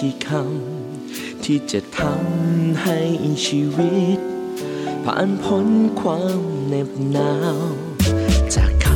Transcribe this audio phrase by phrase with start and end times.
[0.00, 2.98] กี่คำที่จะทำให้
[3.46, 4.20] ชีวิต
[5.04, 5.68] ผ่านพ้น
[6.00, 7.72] ความเหน็บหนาว
[8.54, 8.88] จากค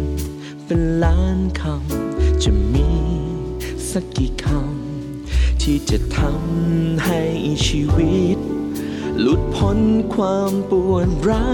[0.00, 2.90] ำเป็นล้านคำจะมี
[3.90, 7.20] สักกี่คำที่จะทำให้
[7.66, 8.38] ชีวิต
[9.20, 9.78] หลุดพ้น
[10.14, 11.48] ความปวดร้า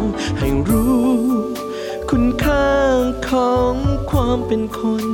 [0.38, 1.10] ให้รู้
[2.10, 2.68] คุณค่า
[3.28, 3.74] ของ
[4.10, 5.06] ความเป็นคน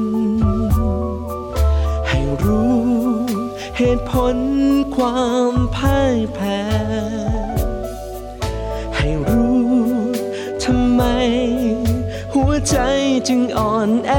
[3.78, 4.36] เหตุผล
[4.96, 6.60] ความพ่ายแพ้
[8.96, 9.66] ให้รู้
[10.62, 11.02] ทำไม
[12.34, 12.77] หัวใจ
[13.28, 14.12] จึงอ่อนแอ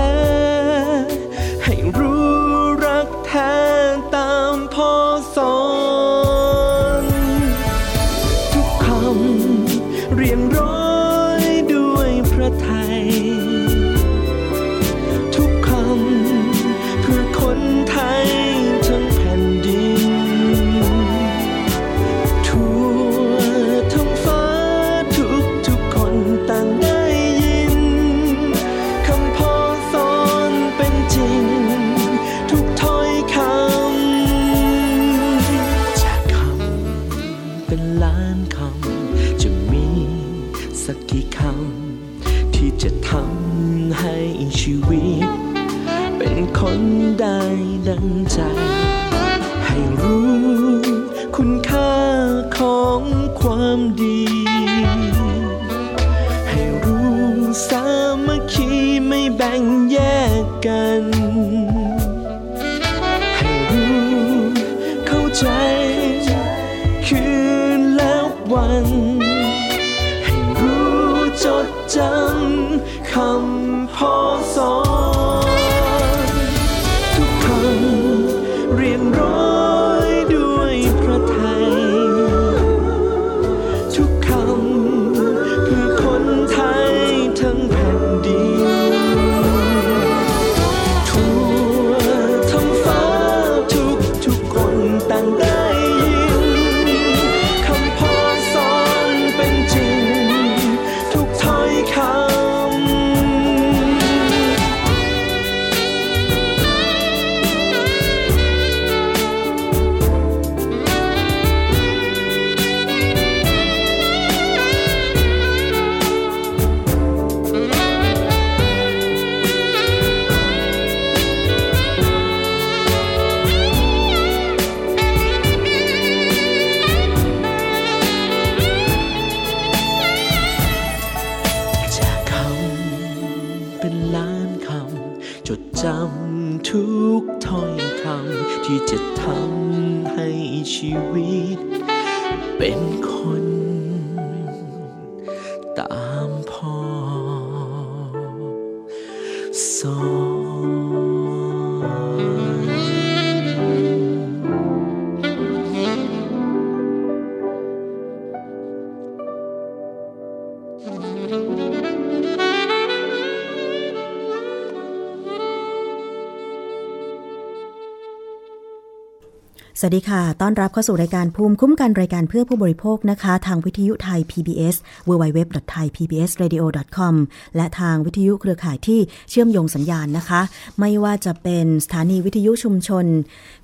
[169.80, 174.76] สวัสดีค่ะ ต้อนรับเข้าสู่รายการภูมิคุ้มกันรายการเพื่อผู้บริโภคนะคะ ทางวิทยุไทย PBS
[175.08, 177.16] www.thaipbsradio.com
[177.56, 180.42] และทางวิทยุเครือข่ายที่เชื่อมโยงสัญญาณนะคะ
[180.80, 183.06] ไม่ว่าจะเป็นสถานีวิทยุชุมชน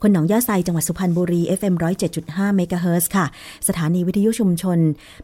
[0.02, 1.76] คนหนองหญ้าไซจังหวัดสุพรรณบุรี FM
[2.16, 3.26] 107.5เมกะเฮิรตซ์ค่ะ
[3.68, 4.78] สถานีวิทยุชุมชน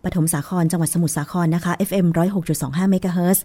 [0.03, 2.07] ปฐมสาครจังหวัดสมุทรสาครนะคะ FM
[2.49, 3.35] 106.25เมกะเฮิรตซ์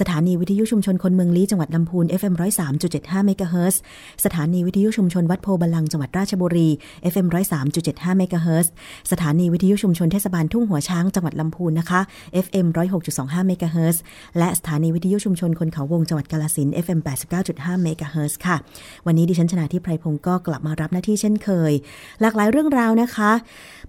[0.00, 2.34] สถานีวิทยุชุมชนคนเมืองลี้จังหวัดลำพูน FM
[2.80, 3.80] 103.75เมกะเฮิรตซ์
[4.24, 6.68] สถานีวิทยุชุมชนวัดโพธิ์บัลลังก์จังหวัดราชบุรี
[7.12, 7.26] FM
[7.72, 8.72] 103.75เมกะเฮิรตซ์
[9.10, 12.00] สถานีวิทยุชุมชนเทศบาลทุ่งหัวช้างจังหวัดลำพูนนะคะ
[12.44, 12.66] FM
[13.06, 13.96] 106.25เมกะเฮิรตซ์
[14.38, 17.00] และสถานีวิทยุชุมชนคนเขาวงจังหวัดกาฬสินธุ์ FM
[17.40, 18.56] 89.5เมกะเฮิรตซ์ค่ะ
[19.06, 21.72] วันนี้ดิฉันชนะที่ไพรพงศ์ก็กลับมารับหน้าที่เช่นเคย
[22.20, 23.30] หลากหลายเรื่องราวนะคะ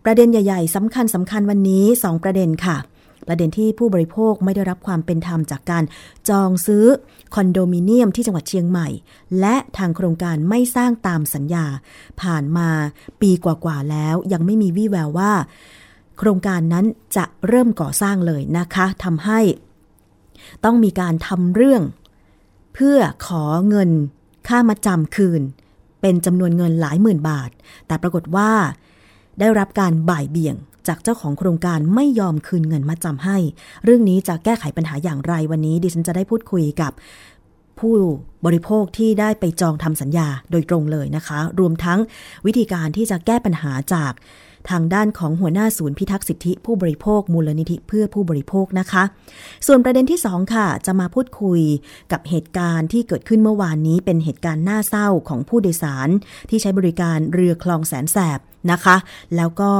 [0.05, 2.77] ประเด็นใหญ่ ๆสำคัญสำคัญวันนี้ 2 ประเด็นค่ะ
[3.27, 5.83] ประเด็นที่ผู้บริโภคไม่ได้รับความเป็นธรรมจากการ
[6.29, 6.85] จองซื้อ
[7.35, 8.87] คอนโดมิเนียมที่จังหวัดเชียงใหม่
[9.39, 11.65] และทางโครงการไม่สร้างตามสัญญา
[12.21, 12.69] ผ่านมา
[13.21, 15.33] ปีกว่าๆแล้ว ยังไม่มีวี่แววว่า
[16.17, 16.85] โครงการนั้น
[17.15, 19.39] จะเริ่มก่อสร้างเลยนะคะทำให้
[20.63, 21.83] ต้องมีการทำเรื่อง
[22.73, 23.89] เพื่อขอเงิน
[24.47, 25.41] ค่ามาจำคืน
[26.01, 27.49] เป็นจำนวนเงินหลายหมื่นบาท
[27.87, 28.51] แต่ปรากฏว่า
[29.39, 30.55] ได้รับการบ่ายเบี่ยง
[30.87, 33.37] จากเจ้าของโครงการไม่ยอมคืนเงินมาจำให้
[33.83, 36.91] เรื่องนี้จะแก้ไขปัญหาอย่างไรวันนี้ ดิฉันจะได้พูดคุยกับ
[37.79, 37.93] ผู้
[38.45, 41.99] บริโภคที่ได้ไปจองทำสัญญาโดยตรงเลยนะคะ รวมทั้ง
[42.45, 44.13] วิธีการที่จะแก้ปัญหาจาก
[44.69, 49.03] ทางด้านของหัวหน้าศูนย์พิทักษ์สิทธิผู้บริโภคมูลนิธิเพื่อผู้บริโภคนะคะ
[49.67, 51.61] ส่วนประเด็นที่ 2 ค่ะ จะมาพูดคุย
[52.11, 56.09] กับเหตุการณ์ที่เกิดขึ้นเมื่อวานนี้เป็นเหตุการณ์น่าเศร้าของผู้โดยสาร
[56.49, 58.39] ที่ใช้บริการเรือคลองแสนแสบ
[58.71, 58.95] นะคะ
[59.35, 59.71] แล้วก็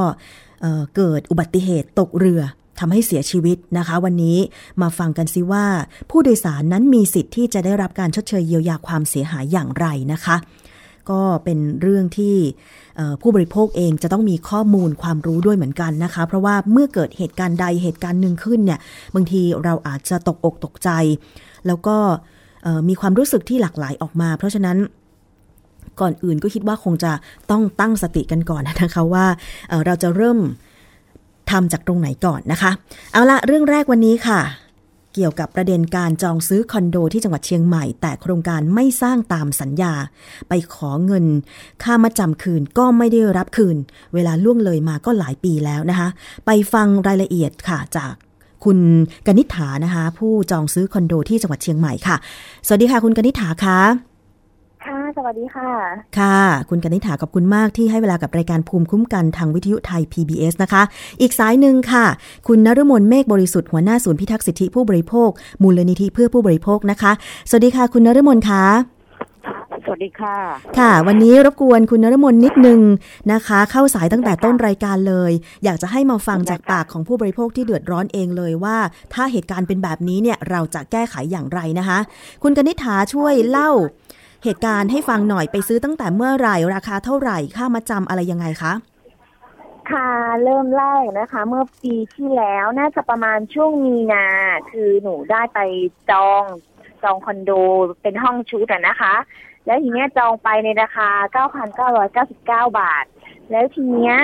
[0.60, 2.42] เเกิดอุบัติเหตุตกเรือ
[2.80, 4.38] ทำให้เสียชีวิตนะคะ วันนี้
[4.82, 5.64] มาฟังกันซิว่า
[6.10, 10.36] ผู้โดยสารนั้นมีสิทธิ์ที่จะได้รับการชดเชยเยียวยาความเสียหายอย่างไรนะคะ
[11.10, 12.36] ก็เป็นเรื่องที่
[13.22, 18.78] ผู้บริโภคเองจะต้องมีข้อมูลความรู้ด้วยเหมือนกันนะคะ เพราะว่าเมื่อเกิดเหตุการณ์ใดเหตุการณ์หนึ่งขึ้นเนี่ย
[19.14, 20.90] บางทีเราอาจจะตกอกตกใจ
[21.66, 21.96] แล้วก็
[22.88, 24.76] มีความรู้สึกที่หลากหลายออกมา เพราะฉะนั้น
[26.00, 27.12] ก่อนอื่นก็คิดว่าคงจะ
[27.50, 29.26] ต้องตั้งสติกันก่อนนะคะว่า
[29.86, 30.38] เราจะเริ่ม
[31.50, 32.70] ทำจากตรงไหนก่อนนะคะ
[33.12, 34.40] เอาละเรื่องแรกวันนี้ค่ะ
[35.14, 39.92] เกี่ยวกับประเด็นการจองซื้อคอนโดที่จังหวัดเชียงใหม่ แต่โครงการไม่สร้างตามสัญญา
[40.48, 41.24] ไปขอเงิน
[41.82, 43.76] ค่ามาจำคืนก็ไม่ได้รับคืน
[44.14, 46.08] เวลาล่วงเลยมาก็หลายปีแล้วนะคะ
[46.46, 48.12] ไปฟังรายละเอียดค่ะจาก
[48.64, 48.78] คุณ
[49.26, 52.16] กนิษฐานะคะ ผู้จองซื้อคอนโดที่จังหวัดเชียงใหม่ค่ะ
[52.66, 54.15] สวัสดีค่ะ คุณกนิษฐาค่ะ
[54.86, 55.70] ค่ะ สวัสดีค่ะ
[56.18, 56.40] ค่ะ
[56.70, 60.82] คุณกนิษฐาขอบคุณมากที่ให้เวลากับรายการภูมิคุ้มกันทางวิทยุไทย PBS นะคะ
[61.20, 62.06] อีกสายหนึ่งค่ะ
[62.46, 65.30] คุณนฤมลเมฆบริสุทธิ์หัวหน้าศูนย์พิทักษ์สิทธิผู้บริโภค
[65.62, 67.12] มูลนิธิเพื่อผู้บริโภคนะคะ
[67.48, 68.64] สวัสดีค่ะ คุณนฤมลค่ะ
[69.84, 70.36] สวัสดีค่ะ
[70.78, 72.80] ค่ะ วันนี้รบกวนคุณนรมนนิดนึง
[73.32, 75.32] นะคะ เข้าสายตั้งแต่ต้นรายการเลย
[75.64, 78.76] อยากจะให้มาฟังจากปากของผู้บริโภคที่เดือดร้อนเองเลยว่า
[79.14, 81.98] ถ้าเหตุการณ์เป็นแบบนี้เนี่ยเราจะแก้ไขอย่างไรนะคะ
[82.42, 83.70] คุณกนิษฐาช่วยเล่า
[84.46, 88.72] เหตุการณ์ให้ฟังหน่อยไปซื้อตั้งแต่เมื่อไหร่ราคาเท่าไหร่ค่ามาจำอะไรยังไงคะ
[89.90, 90.10] ค่ะ
[90.42, 94.26] เริ่มแรกนะคะ เมื่อปีที่แล้วน่าจะประมาณช่วงมีนา
[94.70, 95.60] คือหนูได้ไป
[96.10, 96.42] จอง
[97.02, 97.50] จองคอนโด
[98.02, 99.14] เป็นห้องชุดนะคะ
[99.66, 101.08] แล้วทีเนี้ยจองไปในราคา
[102.18, 103.04] 9,999 บาท
[103.50, 104.16] แล้วทีเนี้ย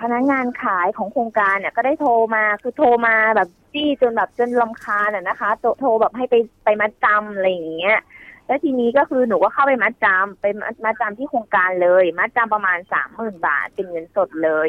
[0.00, 5.50] พนักงานขายของโครงการเนี่ยก็ได้โทรมาคือโทรมาแบบจี้จนแบบจนลำคาญอะนะคะ
[5.80, 6.34] โทรแบบให้ไป
[6.64, 7.98] ไปมาจำอะไรอย่างเงี้ย
[8.46, 10.44] แล้วทีนี้ก็คือหนูก็เข้าไปมัดจำไป
[10.84, 14.68] มัดจำที่โครงการเลย มัดจำประมาณสามหมื่นบาทเป็นเงินสดเลย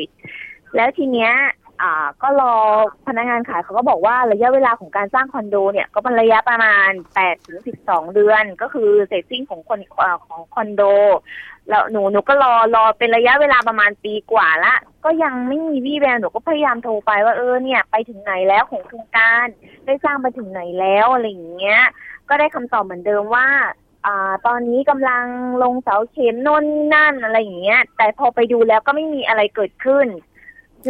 [0.75, 1.31] แล้วทีเนี้ย
[1.81, 2.55] อ่าก็รอ
[3.07, 10.81] พนักงานขายเขาก็บอกว่าระยะเวลาของการสร้างคอนโดเนี่ย ก็เป็นระยะประมาณแปดถึงสิบสองเดือน ก็คือเสร็จสิ้นของคนอของคอนโด
[11.69, 14.75] แล้วหนูหนูก็รอรอเป็นระยะเวลาประมาณปีกว่าละ
[15.05, 19.45] ก็ยังไม่มีวี่แววหนูก็พยายามโทรไปว่าเออเนี่ย ไปถึงไหนแล้วของโครงการ
[19.85, 21.79] ได้สร้างไปถึงไหนแล้วอะไรอย่างเงี้ย
[22.29, 23.47] ก็ได้คำตอบเหมือนเดิมว่า
[24.05, 25.25] อ่าตอนนี้กำลัง
[25.63, 30.07] ลงเสาเข็มน่นนั่นอะไรอย่างเงี้ย แต่พอไปดูแล้วก็ไม่มีอะไรเกิดขึ้น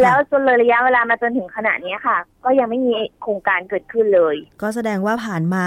[0.01, 5.63] แล้วจนเลยระยะเวลามาจนถึงขณะนี้ค่ะ ก็ยังไม่มีโครงการเกิดขึ้นเลย ก็แสดงว่าผ่านมา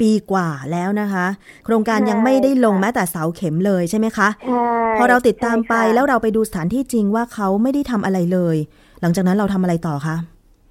[0.00, 1.26] ปีกว่าแล้วนะคะ
[1.64, 4.66] โครงการยังไม่ได้ลงแม้แต่เสาเข็มเลยใช่ไหมคะใช่
[4.98, 8.56] พอเราติดตามไปแล้วเราไปดูสถานที่จริงว่าเขาไม่ได้ทำอะไรเลย
[9.00, 10.16] หลังจากนั้นเราทำอะไรต่อคะ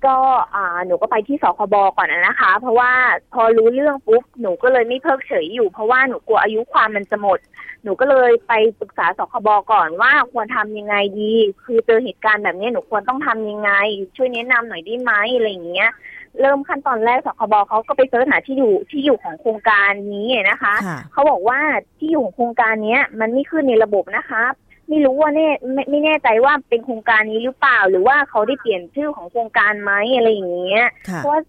[0.06, 0.18] ก็
[0.56, 2.92] อ่าหนูก็ไปที่สคบก่อนนะคะ เพราะว่า
[3.34, 7.40] พอรู้เรื่องปุ๊บหนูก็เลยไม่เพิกเฉยอยู่ เพราะว่าหนูกลัวอายุความมันจะหมด
[7.86, 13.72] หนูก็เลยไปปรึกษาสคบก่อนว่าควรทำยังไงดี คือเจอเหตุการณ์แบบนี้หนูควรต้องทำยังไง
[14.16, 15.92] ช่วยแนะนำหน่อยได้ไหมอะไรอย่างเงี้ย
[16.40, 20.76] เริ่มขั้นตอนแรกสคบเขาก็ไปเสิร์ชหาที่อยู่ที่อยู่ของโครงการนี้นะคะ
[21.12, 21.60] เขาบอกว่า
[21.98, 24.44] ที่อยู่ของโครงการเนี้ย มันไม่ขึ้นในระบบนะคะ
[24.90, 30.86] ไม่รู้ว่าแน่ไม่ไม่แน่ใจว่าเป็นโครงการนี้หรือเปล่า หรือว่าเขาได้เปลี่ยนชื่อของโครงการไหมอะไรอย่างเงี้ย
[31.18, 31.42] เพราะว่า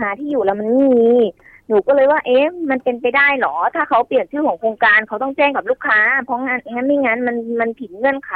[0.00, 1.10] หาที่อยู่แล้วมันไม่มี
[1.68, 8.32] หนูก็เลยว่าเอ๊ะมันเป็นไปได้หรอ ถ้าเขาเปลี่ยนชื่อของโครงการเขาต้องแจ้งกับลูกค้า เพราะงั้นงั้นไม่งั้นมันมันผิดเงื่อนไข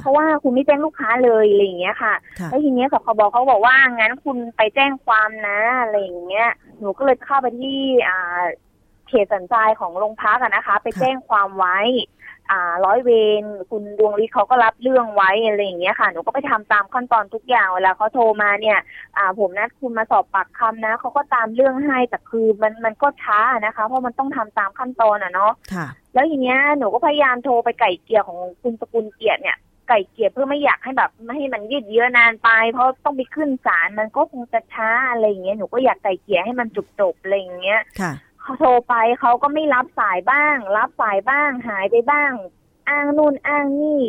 [0.00, 2.14] เพราะว่าคุณไม่แจ้งลูกค้าเลยอะไรอย่างเงี้ยค่ะ
[2.48, 6.48] แล้วทีเนี้ยสคบเขาบอกว่างั้นคุณไปแจ้งความนะอะไรอย่างเงี้ย
[6.80, 7.78] หนูก็เลยเข้าไปที่
[8.08, 8.42] อ่า
[9.08, 12.21] เขตสันทรายของโรงพักนะคะ ไปแจ้งความไว้อ่า
[12.84, 13.10] ร้อยเว
[13.42, 18.78] รคุณดวงฤทธิ์เขาก็รับเรื่องไว้อะไรอย่างเงี้ยค่ะหนูก็ไปทำตามขั้นตอนทุกอย่างเวลาเขาโทรมาเนี่ย
[19.16, 29.58] อ่า ผมนัดคุณมาสอบปากคำนะเขาก็ตามเรื่องให้แต่คือมันมันก็ช้านะคะ เพราะมันต้องทำตามขั้นตอนอะเนาะค่ะแล้วอย่างเงี้ยหนูก็พยายามโทรไปไก่เกียร์ของคุณสกุลเกียรติเนี่ย
[29.88, 36.68] ไก่เกลี่ยเพื่อไม่อยากให้แบบไม่ให้มันยืดเยื้อนานไป เพราะต้องไปขึ้นศาลมันก็คงจะช้าอะไรอย่างเงี้ยหนูก็อยากไก่เกลี่ยให้มัน
[37.00, 42.32] จบๆอะไรอย่างเงี้ยค่ะเขา โทรไปเขาก็ไม่รับสายบ้าง รับสายบ้าง หายไปบ้าง
[42.88, 44.02] อ้างนู่นอ้างนี่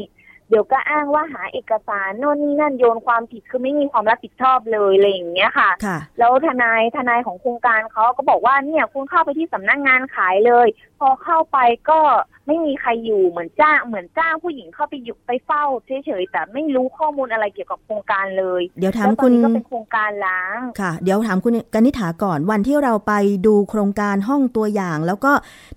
[0.49, 10.67] เดี๋ยวก็อ้างว่าหาเอกสารโน่นนี่นั่นโยนความผิดคือไม่มีความรับผิดชอบเลยอะไรอย่างเงี้ยค่ะค่ะแล้วทนายทนายของโครงการเขาก็บอกว่าเนี่ยคุณเข้าไปที่สำนักงานขายเลย
[10.99, 11.57] พอเข้าไป
[11.89, 11.99] ก็
[12.47, 23.13] ไม่มีใครอยู่เหมือนจ้างเหมือนจ้างผู้หญิงเข้าไปอยู่ไปเฝ้าเฉยๆแต่ไม่รู้ข้อมูลอะไรเกี่ยวกับโครงการเลย เดี๋ยวถามแล้วตอคุนณนี้ก็เป็นโครงการล้างค่ะ เดี๋ยวถามคุณกนิษฐาก่อนวันที่เราไป
[23.47, 25.31] ดูโครงการห้องตัวอย่าง แล้วก็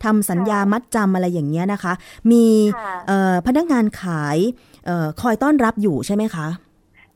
[0.04, 1.92] ทำสัญญามัดจำอะไรอย่างเงี้ยนะคะ
[2.30, 2.44] มี
[2.76, 4.38] ค่ะเอ่อพนักงานขาย
[4.86, 6.48] เอ่อคอยต้อนรับอยู่ใช่ไหมคะ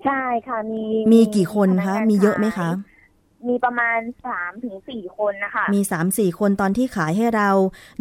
[0.04, 2.89] ใช่ค่ะมีมีกี่คนพคะกงานมีเยอะไหมคะขาย
[3.49, 7.50] มีประมาณสามถึงสี่คนนะคะมี3ามสี่คนตอนที่ขายให้เรา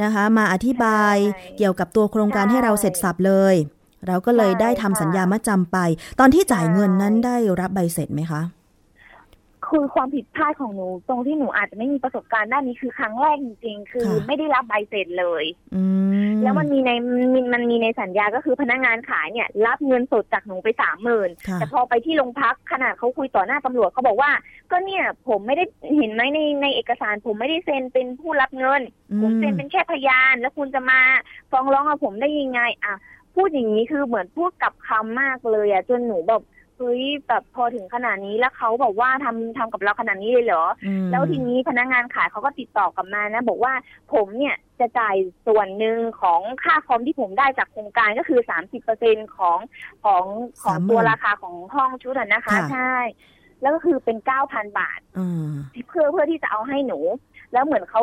[0.03, 3.55] นะคะ มาอธิบายใช่เกี่ยวกับตัวโครงการใช่ให้เราเสร็จสับเลย
[4.07, 5.77] เราก็เลยใช่ได้ทำค่ะสัญญามัดจำไป
[6.19, 8.43] ตอนที่จ่ายเงินนั้นใช่ได้รับใบเสร็จไหมคะ
[9.73, 15.43] คือความผิดพลาดของหนู ตรงที่หนูอาจจะไม่มีประสบการณ์ด้านนี้คือครั้งแรกจริงๆ คือค่ะไม่ได้รับใบเสร็จเลย
[15.75, 15.83] อื
[16.29, 24.31] มแล้วมันมีในมันมันมีในสัญญาก็คือพนักงานขายเนี่ย รับเงินสดจากหนูไปสามหมื่นค่ะแต่พอไปที่โรงพักขนาดเขาคุยต่อหน้าตำรวจเขาบอกว่า
[24.71, 25.65] ก็เนี่ยผมไม่ได้
[25.97, 28.81] เห็นไหมในในเอกสาร ผมไม่ได้เซ็นเป็นผู้รับเงิน
[29.21, 30.99] ผมเซ็นเป็นแค่พยาน แล้วคุณจะมา
[31.51, 32.93] ฟ้องร้องกับผมได้ยังไง อะ
[33.35, 36.43] พูดอย่างนี้คือเหมือนพูดกลับคำมากเลยอะจนหนูแบบ
[36.77, 43.73] เฮ้ยแบบพอถึงขนาดนี้แล้วเขาบอกว่าทำทำกับเราขนาดนี้เลยเหรออืมแล้วทีนี้พนักงานขายเขาก็ติดต่อกลับมานะ บอกว่า
[44.13, 45.15] ผมเนี่ยจะจ่าย
[45.47, 49.57] ส่วนหนึ่งของค่าคอมที่ผมได้จากโครงการก็คือสามสิบเปอร์เซ็นของ
[50.03, 50.23] ของ
[50.63, 52.95] ของตัวราคาของห้องชุดอะนะคะใช่
[53.61, 55.51] แล้วก็คือเป็นเก้าพันบาทอ่า
[55.87, 56.99] เพื่อเพื่อที่จะเอาให้หนู
[57.53, 58.01] แล้วเหมือนเขา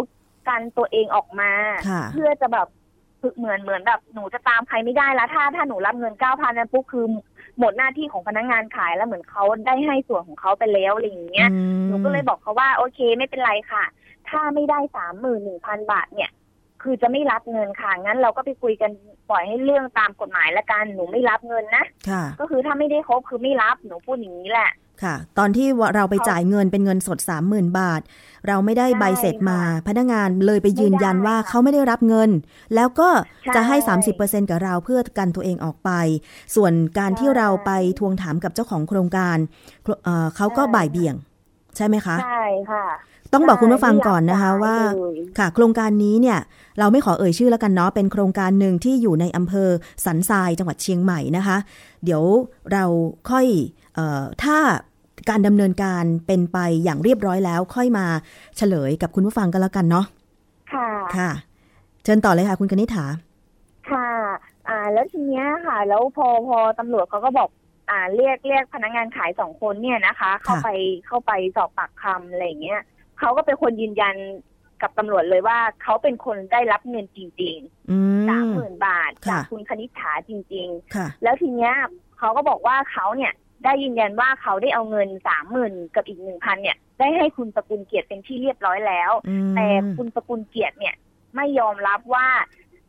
[0.49, 1.51] กันตัวเองออกมา
[1.89, 2.69] ค่ะเพื่อจะแบบ
[3.39, 7.07] เหมือนเหมือนแบบหนูจะตามใครไม่ได้แล้วถ้าถ้าหนูรับเงินเก้าพันนั้นปุ๊บคือ
[7.59, 13.85] หมดหน้าที่ของพนักงานขายแล้วเหมือนเขาได้ให้ส่วนของเขาไปแล้วอะไรอย่างเงี้ยอืมหนูก็เลยบอกเขาว่าโอเคไม่เป็นไรค่ะ
[14.29, 16.31] ถ้าไม่ได้สามหมื่นหนึ่งพันบาทเนี่ย
[16.83, 18.91] คือจะไม่รับเงินค่ะงั้นเราก็ไปคุยกัน
[19.31, 24.71] ปล่อยให้เรื่องตามกฎหมายละกันหนูไม่รับเงินนะค่ะก็คือถ้าไม่ได้ครบคือไม่รับหนูพูดอย่างนี้แหละ
[25.05, 28.01] ค่ะ ตอนที่เราไปเขาจ่ายเงินเป็นเงินสด 30,000 บาท
[28.49, 32.31] เราไม่ได้ใช่ใบเสร็จมาค่ะพนักงานเลยไปยืนยันไม่ได้ว่าค่ะเขาไม่ได้รับเงิน
[32.75, 33.09] แล้วก็
[33.55, 33.95] จะให้ใช่
[34.43, 35.91] 30%กับเราเพื่อกันตัวเองออกไป
[36.55, 39.37] ส่วนการที่ใช่เราไปทวงถามกับเจ้าของโครงการ
[40.05, 41.15] เอ่อเขาก็ใช่บ่ายเบี่ยง
[41.77, 42.87] ใช่ไหมคะ ใช่ค่ะ
[43.33, 46.39] ต้องบอกคุณผู้ฟังใช่ก่อนนะคะไม่รับว่าสายเลยค่ะ โครงการนี้เนี่ย
[46.79, 49.69] เราไม่ขอเอ่ยชื่อแล้วกันเนาะ เป็นโครงการหนึ่งที่อยู่ในอำเภอ
[50.05, 51.57] สันทรายจังหวัดเชียงใหม่นะคะ
[52.05, 52.23] เดี๋ยว
[52.73, 52.85] เรา
[53.31, 53.47] ค่อย
[53.86, 53.86] เออ
[54.43, 54.57] ถ้า
[55.29, 58.07] การดำเนินการเป็นไปอย่างเรียบร้อยแล้ว ค่อยมา
[58.57, 60.07] เฉลยกับคุณผู้ฟังกันแล้วกันเนาะ
[60.73, 61.31] ค่ะค่ะ
[62.05, 63.05] เชิญต่อเลยค่ะคุณกนิษฐา
[63.91, 64.11] ค่ะ
[64.69, 67.49] อ่าแล้วทีเนี้ยค่ะ แล้วพอพอตำรวจเขาก็บอก
[67.91, 70.69] อ่าเรียกเรียกพนักงานขายสองคนเนี่ยนะคะ เข้าไป
[71.07, 72.81] เข้าไปสอบปากคำอะไรอย่างเงี้ย
[73.19, 74.17] เขาก็เป็นคนยืนยัน
[74.83, 77.57] กับตำรวจเลยว่าเขาเป็นคนได้รับเงินจริง
[77.91, 81.73] อืๆสามมหมื่นบาทค่ะจากคุณคณิษฐาจริงค่ะๆแล้วทีเนี้ย
[82.19, 83.33] เขาก็บอกว่าเขาเนี่ย
[83.67, 90.95] ได้ยืนยันว่าเขาได้เอาเงินสามหมื่นกับอีกหนึ่งพันเนี่ย ได้ให้คุณสกุลเกียรติเป็นที่เรียบร้อยแล้วอืมแต่คุณสกุลเกียรติเนี่ย
[91.37, 92.29] ไม่ยอมรับว่า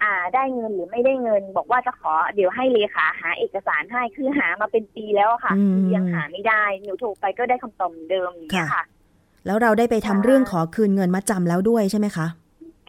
[0.03, 8.83] อ่าได้เงินหรือไม่ได้เงิน บอกว่าจะขอเดี๋ยวให้เลขาหาเอกสารให้คือหามาเป็นปีแล้วอะค่ะอืมคือยังหาไม่ได้หนูโทรไปก็ได้คำตอบเหมือนเดิมอย่างเงี้ยค่ะ
[9.45, 12.27] แล้วเราได้ไปทำค่ะเรื่องขอคืนเงินมาจำแล้วด้วยใช่ไหมคะ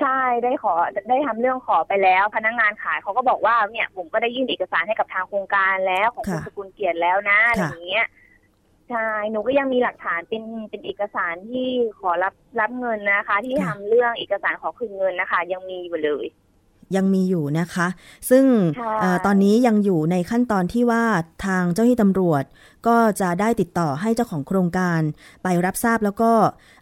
[0.01, 0.73] ใช่ได้ขอ
[1.09, 8.09] ได้ทำเรื่องขอไปแล้ว พนักงานขายเขาก็บอกว่าเนี่ยผมก็ได้ยื่นเอกสารให้กับทางโครงการแล้วของคุณค่ะสกุลเกียรติแล้วนะอะไรค่ะอย่างเงี้ย
[8.91, 11.69] ใช่หนูก็ยังมีหลักฐานเป็นเป็นเอกสารที่
[12.01, 16.27] ขอรับรับเงินนะคะ ที่ทำเรื่องเอกสารขอคืนเงินนะคะ ยังมีอยู่เลย
[16.97, 17.87] ยังมีอยู่นะคะ
[18.31, 18.45] ซึ่ง
[18.77, 21.05] ใช่เอ่อตอนนี้ยังอยู่ในขั้นตอนที่ว่า
[21.47, 22.45] ทางเจ้าหน้าที่ตำรวจ
[22.87, 25.01] ก็จะได้ติดต่อให้เจ้าของโครงการ
[25.43, 26.31] ไปรับทราบแล้วก็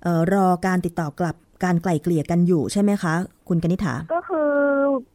[0.03, 3.15] เอ่อรอการติดต่อกลับ การไกล่เกลี่ยกันอยู่ใช่ไหมคะ
[3.49, 4.51] คุณกนิษฐา ก็คือ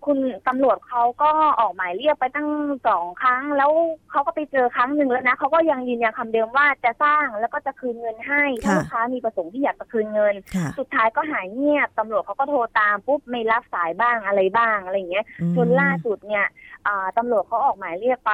[0.05, 0.17] คุณ
[0.47, 2.49] ตำรวจเขาก็ออกหมายเรียกไปตั้ง
[2.87, 3.71] สองครั้ง แล้ว
[4.11, 16.45] เขาก็ไปเจอครั้งหนึ่งแล้วนะเขาก็ยังยืนยันคำเดิมว่าจะสร้างแล้วก็จะคืนเงินให้ถ้าค่ะลูกค้ามีประสงค์ที่อยากจะคืนเงินค่ะสุดท้ายก็หายเงียบตำรวจเขาก็โทรตามปุ๊บไม่รับสายบ้างอะไรบ้างอะไรอย่างเงี้ยอืมจนล่าสุดเนี่ย
[16.87, 18.33] อ่าตำรวจเขาออกหมายเรียกไป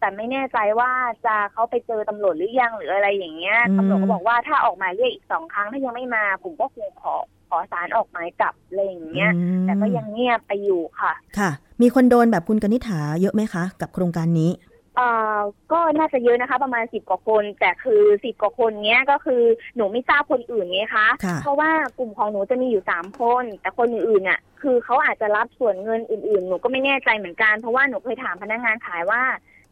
[0.00, 0.90] แต่ไม่แน่ใจว่า
[1.26, 7.14] จะเขาไปเจอตำรวจหรือยังหรืออะไรอย่างเงี้ยอืมตำรวจก็บอกว่าถ้าออกหมายเรียกอีกสองครั้งถ้ายังไม่มาผมก็คงขอ
[7.48, 11.50] ขอสารออกหมายกลับอะไรอย่างเงี้ยอืมแต่ก็ยังเงียบไปอยู่ค่ะ ค่ะ
[11.82, 14.50] มีคนโดนแบบคุณกนิษฐาเยอะไหมคะ กับโครงการนี้
[14.98, 15.40] อ่า
[15.72, 19.42] ก็น่าจะเยอะนะคะ ประมาณสิบกว่าคน แต่คือสิบกว่าคนเนี้ยก็คือ
[19.76, 29.22] หนูไม่ทราบคนอื่นไงคะค่ะเพราะว่ากลุ่มของหนูจะมีอยู่สามคน แต่คนอื่นๆน่ะ คือเขาอาจจะรับส่วนเงินอื่นๆ หนูก็ไม่แน่ใจเหมือนกัน เพราะว่าหนูเคยถามพนักงานขายว่า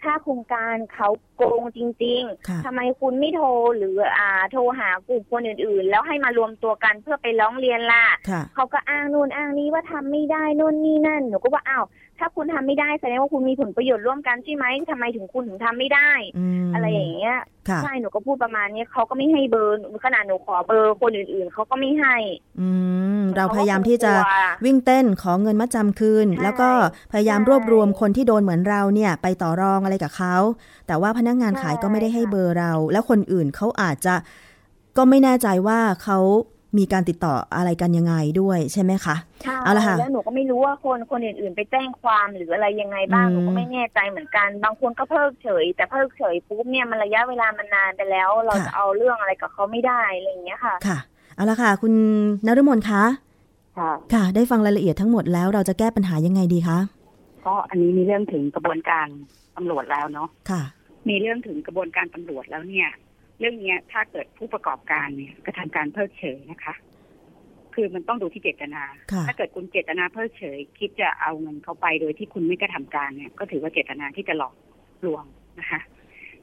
[0.03, 11.87] ถ้าโครงการเขาโกงจริงค่ะๆทำไมคุณไม่โทรหรืออ่าโทรหากลุ่มคนอื่นๆ แล้วให้มารวมตัวกันเพื่อไปร้องเรียนล่ะค่ะเขาก็อ้างนู่นอ้างนี้ว่าทำไม่ได้นู่นนี่นั่นหนูก็ว่าอ้าว
[12.19, 17.37] ถ้าคุณทำไม่ได้แสดงว่าคุณมีผลประโยชน์ร่วมกันใช่ไหมทำไมถึงคุณถึงทำไม่ได้อืมอะไรอย่างเงี้ย
[17.69, 22.17] ค่ะใช่หนูก็พูดประมาณนี้เขาก็ไม่ให้เบอร์หนูขนาดหนูขอเบอร์คนอื่นๆเขาก็ไม่ให้
[22.61, 22.71] อื
[23.18, 26.71] ม เราพยายามที่จะเขาก็กลัววิ่งเต้นขอเงินมัดจำคืนใช่แล้วก็
[27.13, 30.37] พยายามใช่รวบรวมคนที่โดนเหมือนเราเนี่ย ไปต่อรองอะไรกับเขา
[30.87, 34.15] แต่ว่าพนักงานขายก็ไม่ได้ให้ใช่ค่ะเบอร์เรา แล้วคนอื่นเขาอาจจะ
[34.97, 36.19] ก็ไม่แน่ใจว่าเขา
[36.79, 50.99] มีการติดต่ออะไรกันยังไงด้วยใช่ไหมคะใช่เอาละค่ะแล้วหนูก็ไม่รู้ว่าคนคนอื่นๆ ไปแจ้งความหรืออะไรยังไงบ้างอืมหนูก็ไม่แน่ใจเหมือนกัน บางคนก็เพิกเฉย แต่เพิกเฉยปุ๊บเนี่ยมันระยะเวลามันนานไปแล้ว เราจะเอาเรื่องอะไรกับเขาไม่ได้อะไรอย่างเงี้ยค่ะค่ะ
[51.39, 51.95] เอาละค่ะ คุณ
[52.47, 53.03] นฤมลคะ
[53.79, 56.79] ค่ะค่ะ ได้ฟังรายละเอียดทั้งหมดแล้วเราจะแก้ปัญหายังไงดีคะ
[57.47, 59.07] ก็อันนี้มีเรื่องถึงกระบวนการ
[59.57, 60.63] ตำรวจแล้วเนาะค่ะ
[61.09, 62.89] มีเรื่องถึงกระบวนการตำรวจแล้วเนี่ย
[63.39, 66.75] เรื่องเนี้ยถ้าเกิดผู้ประกอบการเนี่ยกระทำการเพิกเฉยนะคะ
[67.75, 74.55] คือมันต้องดูที่เจตนาค่ะถ้าเกิดคุณเจตนาเพิกเฉย คิดจะเอาเงินเขาไปโดยที่คุณไม่กระทำการเนี่ย ก็ถือว่าเจตนาที่จะหลอก
[75.07, 75.25] ลวง
[75.61, 75.81] นะคะ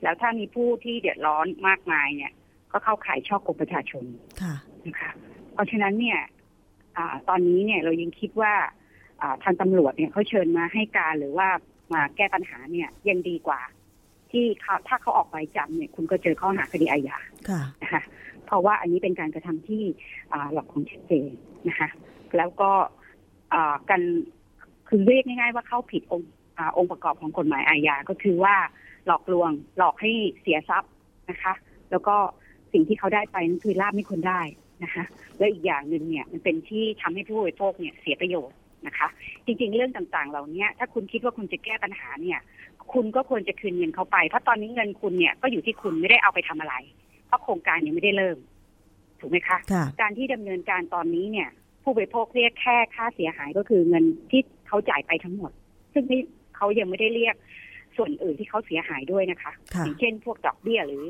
[0.03, 2.31] แล้วถ้ามีผู้ที่เดือดร้อนมากมายเนี่ย
[2.75, 4.03] ก็เข้าข่ายช่อโกงประชาชน
[4.41, 4.55] ค่ะ
[4.87, 5.11] นะคะ
[5.53, 6.19] เพราะฉะนั้นเนี่ย
[6.97, 8.53] อาตอนนี้เนี่ยเรายังคิดว่า
[9.21, 11.49] อ่าทางตำรวจเนี่ยเขาเชิญมาให้การหรือว่า
[11.93, 13.61] มาแก้ปัญหาเนี่ยยังดีกว่า
[14.31, 17.17] ที่เขาถ้าเขาออกไปจับเนี่ย คุณก็เจอข้อหาคดีอาญา
[17.49, 18.03] ค่ะนะคะ
[18.45, 19.83] เพราะว่าอันนี้เป็นการกระทำที่
[20.33, 21.29] อ่าหลอกลวงชัดเจน
[21.67, 21.89] นะคะ
[22.37, 22.71] แล้วก็
[23.53, 24.01] อ่ากัน
[24.87, 28.55] คือเรียกง่ายๆว่าเข้าผิดองค์อาองค์ประกอบของกฎหมายอาญาก็คือว่า
[29.05, 30.91] หลอกลวงหลอกให้เสียทรัพย์
[31.29, 31.53] นะคะ
[31.91, 32.17] แล้วก็
[32.75, 34.41] สิ่งที่เขาได้ไปนั่นคือลาบไม่ควรได้
[34.83, 35.03] นะคะ
[35.37, 39.07] แล้วอีกอย่างหนึ่งเนี่ยมันเป็นที่ทำให้ผู้บริโภคเนี่ยเสียประโยชน์นะคะ
[39.45, 42.39] จริง ๆ เรื่องต่างๆ เหล่านี้ถ้าคุณคิดว่าคุณจะแก้ปัญหาเนี่ย
[42.93, 46.75] คุณก็ควรจะคืนเงินเขาไป เพราะตอนนี้เงินคุณเนี่ยก็อยู่ที่คุณไม่ได้เอาไปทำอะไร
[47.27, 48.37] เพราะโครงการยังไม่ได้เริ่ม
[49.19, 51.49] ถูกไหมคะค่ะการที่ดำเนินการตอนนี้เนี่ย
[51.83, 55.51] ผู้บริโภคเรียกแค่ค่าเสียหายก็คือเงินที่เขาจ่ายไปทั้งหมด
[55.93, 56.19] ซึ่งไม่
[56.55, 57.35] เขายังไม่ได้เรียก
[57.97, 61.05] ส่วนอื่นที่เขาเสียหายด้วยนะคะค่ะอย่างเช่น พวกดอกเบี้ยหรือ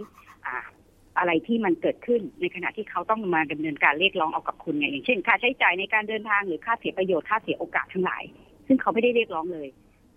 [1.16, 8.24] อ่าอะไรที่มันเกิดขึ้นในขณะที่เขาต้องมาดำเนินการเรียกร้องเอากับคุณไงอย่างเช่น ค่าใช้จ่ายในการเดินทางหรือค่าเสียประโยชน์ค่าเสียโอกาสทั้งหลาย
[8.68, 9.68] ซึ่งเขาไม่ได้เรียกร้องเลย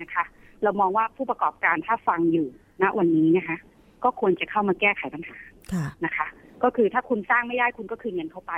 [0.03, 0.25] นะคะ
[0.63, 2.47] เรามองว่าผู้ประกอบการถ้าฟังอยู่
[2.83, 3.57] ณวันนี้นะคะ
[4.05, 5.39] ก็ควรจะเข้ามาแก้ไขปัญหา
[5.73, 6.27] ค่ะนะคะ
[6.63, 8.55] ก็คือถ้าคุณสร้างไม่ได้คุณก็คืนเงินเขาไป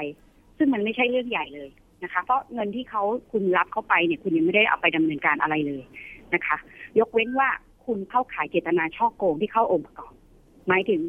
[0.58, 1.68] ซึ่งมันไม่ใช่เรื่องใหญ่เลย
[2.04, 5.82] นะคะ เพราะเงินที่เขาคุณรับเข้าไปเนี่ยคุณยังไม่ได้เอาไปดำเนินการอะไรเลย
[6.34, 6.56] นะคะ
[6.98, 7.48] ยกเว้นว่า
[7.86, 10.12] คุณเข้าขายเจตนาช่อโกงที่เข้าองค์ประกอบ
[10.68, 11.00] หมายถึง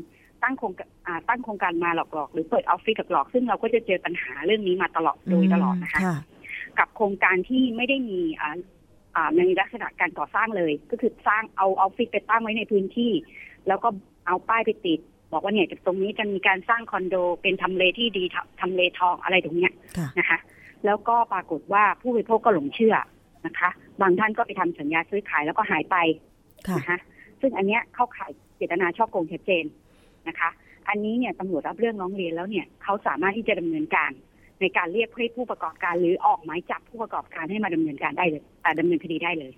[0.44, 6.18] ตั้งโครงการอ่าตั้งโครงการมาหลอกๆ หรือเปิดออฟฟิศหลอกๆ ซึ่งเราก็จะเจอปัญหาเรื่องนี้มาตลอดโดยตลอดนะคะค่ะ
[6.80, 8.58] กับโครงการที่ไม่ได้มีอ่า
[9.16, 13.12] อ่าในลักษณะการก่อสร้างเลย ก็คือสร้างเอาออฟฟิศไปตั้งไว้ในพื้นที่
[13.68, 13.90] แล้วก็
[14.28, 15.00] เอาป้ายไปติด
[15.32, 20.38] บอกว่าเนี่ยจากตรงนี้จะมีการสร้างคอนโด เป็นทำเลที่ดีทำทำเลทองอะไรตรงเนี้ยค่ะนะคะ
[20.86, 22.96] แล้วก็ปรากฏว่าผู้บริโภคก็หลงเชื่อ
[23.46, 23.70] นะคะ
[24.02, 25.98] บางท่านก็ไปทำสัญญาซื้อขายแล้วก็หายไป
[26.68, 27.00] ค่ะนะคะ
[27.42, 29.66] ซึ่งอันเนี้ยเข้าข่ายเจตนาช่อโกงชัดเจน
[30.28, 30.50] นะคะ
[30.90, 34.12] อันนี้เนี่ยตำรวจรับเรื่องร้องเรียนแล้วเนี่ยเขาสามารถที่จะดำเนินการ
[34.62, 39.54] ในการเรียกให้ผู้ประกอบการหรือออกหมายจับผู้ประกอบการให้มาดำเนินการได้เลยอ่าดำเนินคดีได้เลย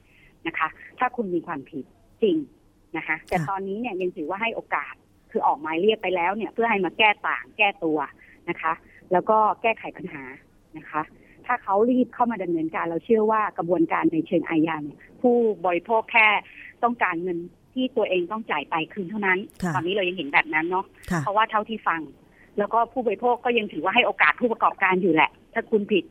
[0.47, 0.67] นะคะ
[0.99, 1.83] ถ้าคุณมีความผิด
[2.23, 2.37] จริง
[2.97, 4.93] นะคะ แต่ค่ะตอนนี้เนี่ยยังถือว่าให้โอกาส
[5.31, 7.97] คือออกหมายเรียกไปแล้วเนี่ย เพื่อให้มาแก้ต่างแก้ตัว
[8.49, 8.73] นะคะ
[9.11, 10.23] แล้วก็แก้ไขปัญหา
[10.77, 11.01] นะคะ
[11.45, 16.27] ถ้าเขารีบเข้ามาดำเนินการเราเชื่อว่ากระบวนการในเชิงอาญาเนี่ยผู้บริโภคแค่
[16.83, 17.37] ต้องการเงิน
[17.73, 22.01] ที่ตัวเองต้องจ่ายไปคืนเท่านั้นค่ะตอนนี้เรายังเห็นแบบนั้นเนาะค่ะเพราะว่าเท่าที่ฟัง
[22.57, 26.03] แล้วก็ผู้บริโภคก็ยังถือว่าให้โอกาสผู้ประกอบการอยู่แหละ ถ้าคุณผิด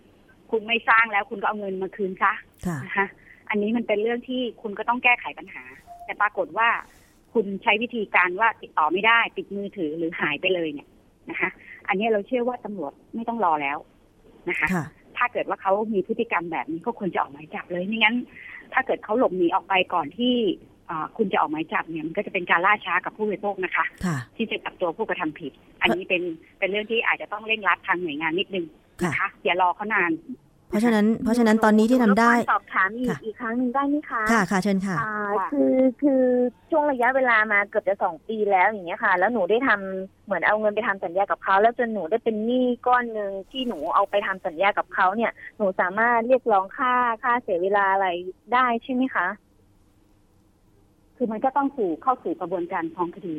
[0.51, 2.33] คุณไม่สร้างแล้วคุณก็เอาเงินมาคืนซะ
[2.67, 3.07] ค่ะนะคะ
[3.51, 5.65] อันนี้มันเป็นเรื่องที่คุณก็ต้องแก้ไขปัญหา
[6.05, 6.69] แต่ปรากฏว่า
[7.33, 10.89] คุณใช้วิธีการว่าติดต่อไม่ได้ปิดมือถือหรือหายไปเลยเนี่ย
[11.31, 11.51] นะคะ
[11.89, 13.79] อันนี้เราเชื่อว่าตำรวจไม่ต้องรอแล้ว
[14.51, 14.85] นะคะค่ะ
[15.17, 18.17] ถ้าเกิดว่าเขามีพฤติกรรมแบบนี้ก็ควรจะออกหมายจับเลยไม่งั้น
[18.73, 20.35] ถ้าเกิดเขาหลบหนีออกไปก่อนที่
[20.71, 20.72] อ่า
[21.17, 26.23] คุณจะออกหมายจับเนี่ยมันก็จะเป็นการล่าช้ากับผู้บริโภคนะคะค่ะที่จะจับตัวผู้กระทำผิด อันนี้เป็น
[26.59, 28.67] เป็นเรื่องที่อาจจะต้องเร่งรัดทางหน่วยงานนิดนึง
[29.05, 30.13] นะคะอย่ารอเขานาน
[30.73, 36.23] เพราะฉะนั้น เพราะฉะนั้นตอนนี้ที่ทำได้รบกวนสอบถามอีกค่ะอีกครั้งหนึ่งได้ไหมคะค่ะค่ะเชิญค่ะอ่าค่ะคือคือ
[36.71, 48.09] ช่วงระยะเวลามาเกือบจะสองปีแล้วอย่างเงี้ยค่ะ แล้วหนูได้ทำเหมือนเอาเงินไปทำสัญญากับเขาแล้วจนหนูได้เป็นหนี้ก้อนหนึ่งที่หนูเอาไปทำสัญญากับเขาเนี่ย หนูสามารถเรียกร้องค่าค่าเสียเวลาอะไร
[48.55, 49.27] ได้ใช่ไหมคะ
[51.23, 53.35] คือมันก็ต้องสู่เข้าสู่กระบวนการฟ้องคดี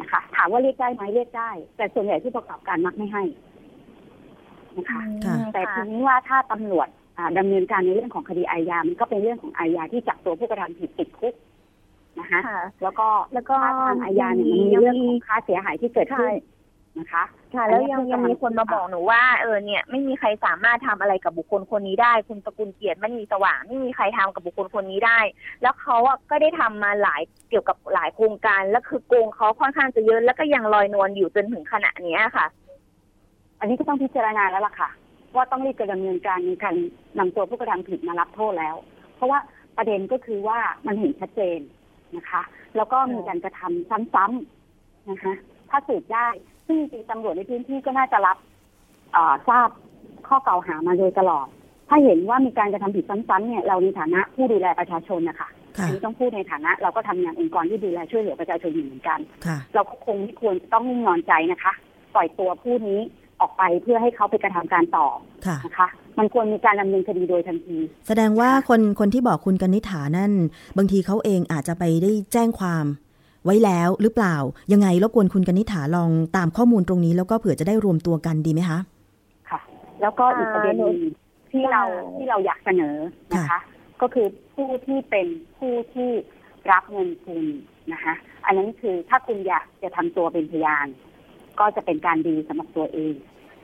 [0.00, 3.22] นะคะ ถามว่าเรียกได้ไหมเรียกได้ แต่ส่วนใหญ่ที่ประกอบการมักไม่ให้
[4.76, 11.34] นะคะค่ะแต่ทีนี้ว่าถ้าตำรวจอ่าดำเนินการในเรื่องของคดีอาญา มันก็เป็นเรื่องของอาญาที่จับตัวผู้กระทำผิดติดคุก
[12.20, 16.34] นะคะค่ะแล้วก็แล้วก็ค่าทางอาญาเนี่ยมันมียังมีเรื่องของค่าเสียหายที่เกิดขึ้นใช่
[16.98, 17.24] นะคะ
[17.54, 25.18] ค่ะแล้วยังอันนี้ยังมีคนมาคือบอกหนูว่าเออเนี่ยไม่มีใครสามารถทำอะไรกับบุคคลคนนี้ได้ คุณตระกูลเกียรติไม่มีสว่างไม่มีใครทำกับบุคคลคนนี้ได้
[25.62, 32.46] แล้วเขาอะก็ได้ทำมาหลายเกี่ยวกับหลายโครงการ แล้วคือโกงเขาค่อนข้างจะเยอะแล้วก็ยังลอยนวลอยู่จนถึงขณะเนี้ยค่ะ
[33.60, 34.90] อันนี้ก็ต้องพิจารณาแล้วล่ะค่ะ
[35.34, 36.74] ว่าต้องรีบจะดำเนินการในการ
[37.18, 38.76] นำตัวผู้กระทำผิดมารับโทษแล้ว
[39.16, 39.38] เพราะว่า
[39.76, 41.60] ประเด็นก็คือว่ามันเห็นชัดเจน
[42.16, 42.42] นะคะ
[42.76, 45.34] แล้วก็มีการกระทำซ้ำๆนะคะ
[45.70, 46.28] ถ้าสืบได้
[46.70, 48.36] ซึ่งจริงๆตำรวจในพื้นที่ก็น่าจะรับ
[49.12, 49.68] เอ่อทราบ
[50.28, 51.46] ข้อกล่าวหามาโดยตลอด
[51.88, 61.72] ถ้าเห็นว่ามีการกระทำผิดซ้ำๆเนี่ยเราในฐานะผู้ดูแลประชาชนนะคะค่ะอันนี้ต้องพูดในฐานะ เราก็ทำงานองค์กรที่ดูแลช่วยเหลือประชาชนอยู่เหมือนกันค่ะเราก็คงไม่ควรจะต้องนิ่งนอนใจนะคะ
[62.14, 63.00] ปล่อยตัวผู้นี้
[63.40, 65.06] ออกไปเพื่อให้เขาไปกระทำการต่อ
[65.46, 70.32] ค่ะนะคะ มันควรมีการดำเนินคดีโดยทันที แสดงว่าคนคนที่บอกคุณกนิษฐานั่น
[70.76, 72.84] บางทีเขาเองอาจจะไปได้แจ้งความ
[73.44, 74.36] ไว้แล้วหรือเปล่า
[74.72, 78.78] ยังไงรบกวนคุณกนิษฐาลองตามข้อมูลตรงนี้ แล้วก็เผื่อจะได้รวมตัวกันดีไหมคะ
[79.50, 79.60] ค่ะ
[80.00, 81.00] แล้วก็อีกประเด็นหนึ่ง
[81.52, 81.82] ที่เรา
[82.16, 82.96] ที่เราอยากเสนอ
[83.32, 83.60] นะคะค่ะ
[84.00, 85.26] ก็คือผู้ที่เป็น
[85.58, 86.10] ผู้ที่
[86.70, 87.44] รับเงินคุณ
[87.92, 88.14] นะคะ
[88.46, 90.86] อันนั้นคือถ้าคุณอยากจะทำตัวเป็นพยาน
[91.60, 93.14] ก็จะเป็นการดีสำหรับตัวเอง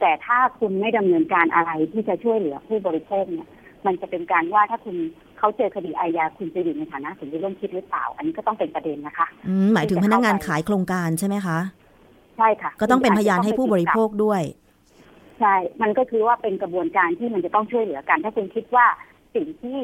[0.01, 3.49] แต่ถ้าคุณไม่ดำเนินการอะไรที่จะช่วยเหลือผู้บริโภคเนี่ย
[3.87, 4.97] มันจะเป็นการว่าถ้าคุณ
[5.39, 11.59] เขาเจอคดีอาญาคุณจะอยู่ในฐานะสมรู้ร่วมคิดหรือเปล่า อันนี้ก็ต้องเป็นประเด็นนะคะอืมหมายถึงพนักงานขายโครงการใช่ไหมคะ
[12.37, 14.43] ใช่ค่ะ ก็ต้องเป็นพยานให้ผู้บริโภคด้วย
[15.41, 18.87] ใช่ มันก็คือว่าเป็นกระบวนการที่มันจะต้องช่วยเหลือกัน ถ้าคุณคิดว่า
[19.35, 19.79] สิ่งที่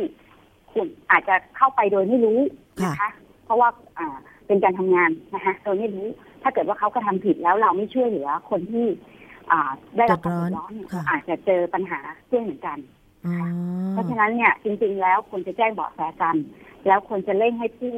[0.73, 2.39] คุณอาจจะเข้าไปโดยไม่รู้
[2.85, 3.11] นะคะ
[3.45, 6.07] เพราะว่าอ่าเป็นการทำงานนะคะโดยไม่รู้
[6.43, 8.87] ถ้าเกิดว่าเขากระทำผิดแล้วเราไม่ช่วยเหลือคนที่
[9.51, 13.02] อ่าได้รับความเดือดร้อนเนี่ยค่ะอาจจะเจอปัญหาด้วยเหมือนกันอ๋อ
[13.93, 16.37] เพราะฉะนั้นเนี่ยจริง ๆ แล้วควรจะแจ้งเบาะแสกัน
[16.87, 17.95] แล้วควรจะเร่งให้ผู้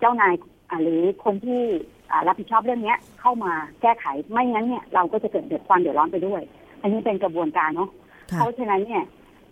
[0.00, 0.34] เจ้านาย
[0.70, 1.62] อ่าหรือคนที่
[2.10, 6.42] อ่ารับผิดชอบเรื่องเนี้ยเข้ามาแก้ไขไม่งั้นเนี่ยเราก็จะเกิดเดือดความเดือดร้อนไปด้วย
[6.82, 7.90] อันนี้เป็นกระบวนการเนาะ
[8.30, 9.02] ค่ะเพราะฉะนั้นเนี่ย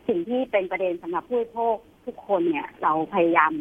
[0.08, 3.52] สิ่งที่เป็นประเด็นสำหรับผู้บริโภคทุกคนเนี่ย เราพยายาม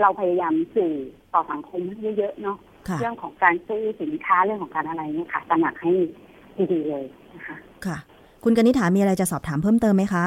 [0.00, 0.94] เราพยายามสื่อ
[1.34, 2.56] ต่อสังคมให้เยอะๆเนาะ
[2.88, 5.92] ค่ะเรื่องของการซื้อสินค้าเรื่องของการอะไรเนี่ยค่ะตระหนักให้
[6.72, 7.96] ดีๆเลยนะคะค่ะ
[8.44, 10.24] คุณกนิษฐามีอะไรจะสอบถามเพิ่มเติมไหมคะ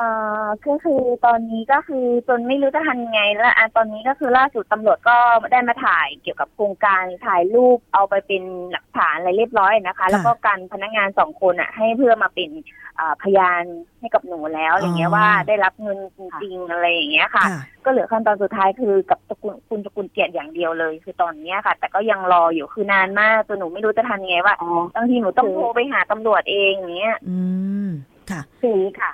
[0.00, 0.12] เอ่
[0.44, 5.16] อก็คือตอนนี้ก็คือจนไม่รู้จะทำยังไงแล้วอะตอนนี้ก็คือล่าสุดตำรวจก็
[5.52, 12.50] ได้มาถ่ายเกี่ยวกับโครงการถ่ายรูปเอาไปเป็นหลักฐานอะไรเรียบร้อยนะคะ แล้วก็การพนักงานสองคนอะ ให้เพื่อมาเป็น
[12.98, 13.62] อ่าพยาน
[14.00, 27.38] ให้กับหนูแล้วอะไรเงี้ยอ๋อว่าได้รับเงินจริงๆอะไรอย่างเงี้ยค่ะค่ะก็เหลือขั้นตอนสุดท้ายคือกับตระกูลคุณตระกูลเกียรติอย่างเดียวเลย คือตอนเนี้ยค่ะ แต่ก็ยังรออยู่คือนานมากจนหนูไม่รู้จะทำยังไงว่าอ๋อบางทีหนูต้องโทรไปหาตำรวจเองอย่างเงี้ย อื
[27.86, 27.88] ม
[28.30, 29.12] ค่ะคืออย่างนี้ค่ะ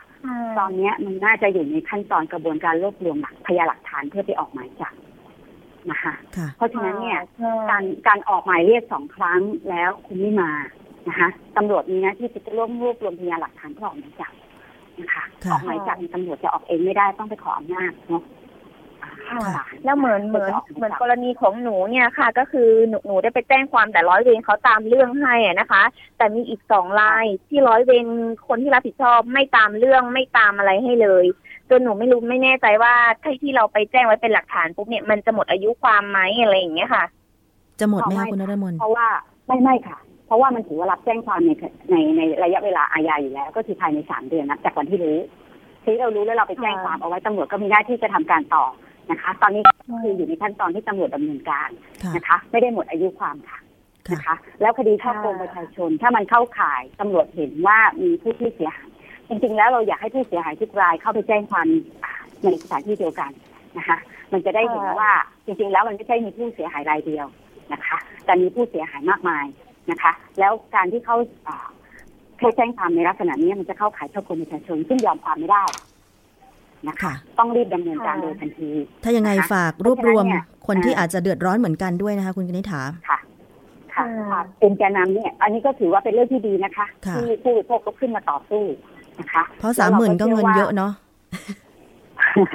[0.59, 4.95] ตอนเนี้ยมันน่าจะอยู่ในขั้นตอนกระบวนการรวบรวมหลักพยานหลักฐานเพื่อไปออกหมายจับ
[5.91, 10.53] นะคะค่ะเพราะฉะนั้นเนี่ยใช่การการออกหมายเรียกสองครั้งแล้วคุณไม่มา
[11.09, 14.33] นะคะตำรวจมีหน้าที่จะร่วมรวบรวมพยานหลักฐานเพื่อออกหมายจับ
[15.01, 18.46] นะคะค่ะออกหมายจับนี่ตำรวจจะออกเองไม่ได้ต้องไปขออำนาจเนาะอ่าค่ะศาล
[19.85, 25.83] แล้วเหมือนเหมือนจะกเหมือนจับกรณีของหนูเนี่ยค่ะ ก็คือหนูหนูได้ไปแจ้งความแต่ร้อยเวรเขาตามเรื่องให้อะนะคะ
[26.17, 28.07] แต่มีอีกสองรายที่ร้อยเวร
[28.47, 31.25] คนที่รับผิดชอบไม่ตามเรื่องไม่ตามอะไรให้เลย
[31.71, 37.05] จนหนูไม่รู้ไม่แน่ใจว่าที่ที่เราไปแจ้งไว้เป็นหลักฐานปุ๊บเนี่ยมันจะหมดอายุความไหมอะไรอย่างเงี้ยค่ะ
[37.81, 39.07] จะหมดไหมเอาคะไม่คุณนรมนเพราะว่า
[39.47, 41.51] ไม่ไม่ค่ะ เพราะว่ามันถือว่ารับแจ้งความใน
[41.91, 45.19] ในในระยะเวลาอาญาอยู่แล้ว ก็คือภายในสามเดือนนับจากวันที่รู้
[45.85, 48.65] ที่เรารู้แล้วเราไปแจ้งความเอาไว้ตำรวจก็มีหน้าที่จะทำการต่อ
[49.11, 51.69] นะคะ ตอนนี้ก็คืออยู่ในขั้นตอนที่ตำรวจดำเนินการ
[52.03, 53.59] ค่ะนะคะ ไม่ได้หมดอายุความค่ะ
[54.09, 58.89] ค่ะนะคะ แล้วคดีช่อโกงประชาชน ถ้ามันเข้าข่ายตำรวจเห็นว่ามีผู้ที่เสียหาย
[59.29, 61.69] จริงๆแล้วเราอยากให้ผู้เสียหายทุกรายเข้าไปแจ้งความ
[62.05, 63.31] อ่าในสถานที่เดียวกัน
[63.79, 63.99] นะคะ
[64.33, 65.11] มันจะได้เห็นว่า
[65.47, 67.27] จริงๆ แล้วมันไม่ใช่มีผู้เสียหายรายเดียว
[67.73, 69.47] นะคะ แต่มีผู้เสียหายมากมาย
[69.91, 71.17] นะคะ แล้วการที่เขา
[71.49, 71.67] อ่า
[72.39, 75.65] เข้าแจ้งความในลักษณะนี้มันจะเข้าข่ายช่อโกงประชาชนซึ่งยอมความไม่ได้
[76.89, 78.71] นะคะค่ะต้องรีบดำเนินการค่ะโดยทันที
[79.05, 83.19] ถ้ายังไงนะคะฝากรวบรวมเพราะฉะนั้นเนี่ยคนที่อ่าอาจจะเดือดร้อนเหมือนกันด้วยนะคะ คุณกนิษฐาค่ะ
[83.95, 88.65] ค่ะค่ะค่ะเป็นแกนนำเนี่ย อันนี้ก็ถือว่าเป็นเรื่องที่ดีนะคะค่ะที่ผู้บริโภคก็ขึ้นมาต่อสู้
[89.21, 90.93] นะคะ เพราะสามหมื่นก็เงินเยอะเนาะ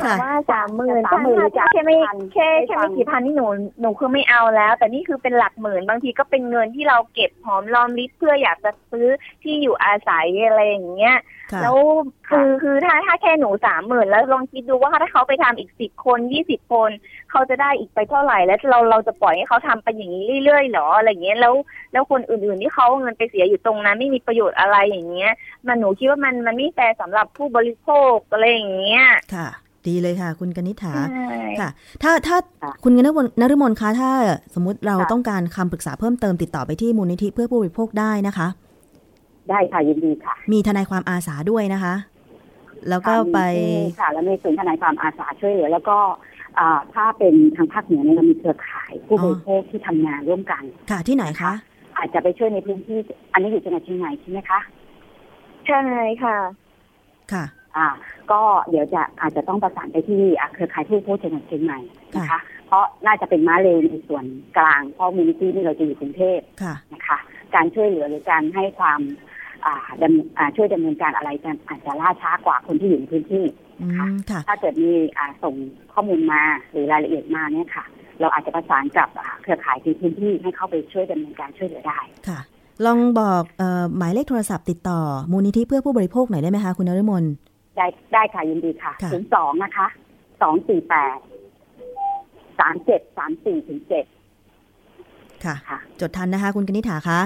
[0.04, 3.48] ค่ะว่าสามหมื่นสามหมื่นถ้าแค่ไม่พันแค่แค่ไม่กี่พันนี่หนู
[3.82, 9.08] หนูคือไม่เอาแล้ว แต่นี่คือเป็นหลักหมื่นบางทีก็เป็นเงินที่เราเก็บหอมรอมริบเพื่ออยากจะซื้อ
[9.44, 11.16] ที่อยู่อาศัยอะไรอย่างเงี้ย
[11.52, 11.78] ค่ะแล้ว
[12.32, 16.90] คือคือถ้าถ้าแค่หนูสามหมื่นแล้วลองคิดดูว่าถ้าเขาไปทำอีกสิบคนยี่สิบคน
[17.32, 21.54] เขาจะได้อีกไปเท่าไหร่ แล้วเราเราจะปล่อยให้เขาทำไปอย่างนี้เรื่อยๆหรออะไรอย่างเงี้ยแล้ว
[21.94, 25.32] แล้วคนอื่นๆที่เขาเอาเงินไปเสียอยู่ตรงนั้น ไม่มีประโยชน์อะไรอย่างเงี้ย
[25.68, 29.50] มันหนูคิดว่ามันมันไม่แฟร์สำหรับผู้บริโภคอะไรอย่างเงี้ยค่ะ
[29.88, 31.70] ดีเลยค่ะ คุณกนิษฐาใช่ค่ะ
[32.04, 34.12] ถ้าถ้าค่ะคุณนฤมลนฤมลคะถ้า
[34.56, 38.48] สมมติเราค่ะต้องการคำปรึกษาเพิ่มเติมติดต่อไปที่มูลนิธิเพื่อผู้บริโภคได้นะคะ
[39.50, 41.94] ได้ค่ะยินดีค่ะ มีทนายความอาสาด้วยนะคะ
[42.90, 43.40] แล้วก็ค่ะมีไป
[43.88, 45.98] มีค่ะแล้วมีศูนย์ทนายความอาสาช่วยเหลือแล้วก็
[46.60, 51.52] อ่าถ้าเป็นทางภาคเหนือเนี่ยเรามีเครือข่ายผู้บริโภคที่ทำงานร่วมกัน ค่ะที่ไหนคะ
[51.98, 52.98] อาจจะไปช่วยในพื้นที่
[53.34, 54.60] อันนี้อยู่จังหวัดเชียงใหม่ใช่ไหมคะ
[55.68, 55.82] ใช่
[56.24, 56.38] ค่ะ
[57.34, 57.46] ค่ะ
[57.78, 57.88] อ่า
[58.32, 61.80] ก็เดี๋ยวจะอาจจะต้องประสานไปที่อ่าเครือข่ายผู้บริโภคจังหวัดเชียงใหม่
[62.16, 64.26] นะคะ เพราะน่าจะเป็นม้าเร็วในส่วน
[64.58, 67.18] กลางเพราะมูลนิธินี่เราจะอยู่กรุงเทพค่ะนะคะ
[67.56, 69.02] การช่วยเหลือหรือการให้ความ
[69.66, 73.46] อ่าดำอ่าช่วยดำเนินการอะไรจะอาจจะล่าช้ากว่าคนที่อยู่ในพื้นที่
[73.82, 75.56] อืมค่ะถ้าเกิดมีอ่าส่ง
[75.94, 77.86] ข้อมูลมาหรือรายละเอียดมาเนี่ยค่ะ
[78.20, 82.40] เราอาจจะประสานกับอ่าเครือข่ายที่พื้นที่ให้เข้าไปช่วยดำเนินการช่วยเหลือได้ค่ะ
[82.86, 85.00] ลองบอกเอ่อหมายเลขโทรศัพท์ติดต่อ
[85.32, 87.24] มูลนิธิเพื่อผู้บริโภคหน่อยได้ไหมคะคุณนฤมล
[87.78, 89.88] ได้ได้ค่ะยินดีค่ะค่ะศูนย์สองนะคะ
[90.42, 91.18] สองสี่แปด
[92.60, 94.06] สามเจ็ดสามสี่ถึงเจ็ด
[95.46, 97.20] ค่ะค่ะจดทันนะคะ คุณกนิษฐาคะ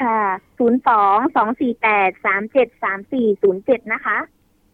[0.00, 0.18] ค่ะ
[0.58, 4.18] ศูนย์สองสองสี่แปดสามเจ็ดสามสี่ศูนย์เจ็ดนะคะ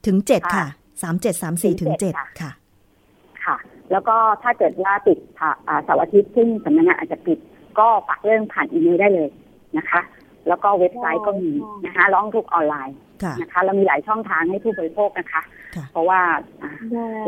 [0.07, 0.67] ถึงเจ็ดค่ะค่ะ
[1.03, 2.51] สามเจ็ดสามสี่ถึถึงงเจ็เจ็ดดค่ะค่ะ
[3.45, 3.57] ค่ะ
[3.93, 7.39] แล้วก็ถ้าเกิดว่าติดค่ะอ่าเสาร์อาทิตย์ซึ่งสำนักงานอาจจะปิด
[7.79, 9.29] ก็ฝากเรื่องผ่านอีเมลได้เลย
[9.79, 10.01] นะคะ
[10.49, 11.51] แล้วก็เว็บไซต์ก็มี
[11.87, 15.43] นะคะ ร้องทุกข์ออนไลน์ค่ะนะคะเรามีหลายช่องทางให้ผู้บริโภคนะคะ
[15.77, 16.21] ค่ะเพราะว่า
[16.63, 16.71] อ่า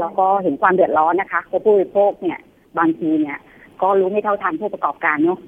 [0.00, 2.38] เราก็เห็นความเดือดร้อนนะคะเพราะผู้บริโภคเนี่ย
[2.78, 3.38] บางทีเนี่ย
[3.82, 5.38] ก็รู้ไม่เท่าทันผู้ประกอบการเนาะ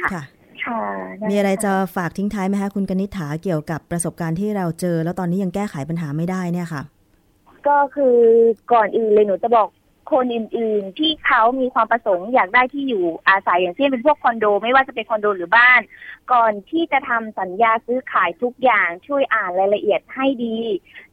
[0.00, 0.22] ค่ะ
[0.66, 0.86] ค่ะค่ะ
[1.20, 6.82] ด้มีอะไรจะค่ฝากทิ้งท้ายไหมคะคุณกนิษฐาเกี่ยวกับประสบการณ์ที่เราเจอ แล้วตอนนี้ยังแก้ไขปัญหาไม่ได้เนี่ยค่ะ
[7.68, 8.16] ก็คือ
[8.72, 9.68] ก่อนอื่นเลยหนูจะบอก
[10.12, 15.80] คนอื่นๆ ที่เขามีความประสงค์อยากได้ที่อยู่อาศัยอย่างเช่นเป็นพวกคอนโด ไม่ว่าจะเป็นคอนโดหรือบ้าน
[16.32, 20.58] ก่อนที่จะทำสัญญาซื้อขายทุกอย่างช่วยอ่านรายละเอียดให้ดี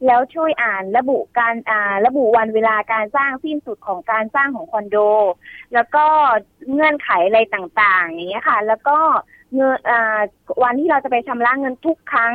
[0.06, 4.96] แล้วช่วยอ่านระบุการอ่าระบุวันเวลาการสร้างสิ้นสุดของการสร้างของคอนโด
[5.74, 6.04] แล้วก็
[6.72, 8.98] เงื่อนไขอะไรต่างๆอย่างเงี้ยค่ะ แล้วก็
[9.54, 10.20] เงินอ่า
[10.62, 12.34] วันที่เราจะไปชำระเงินทุกครั้ง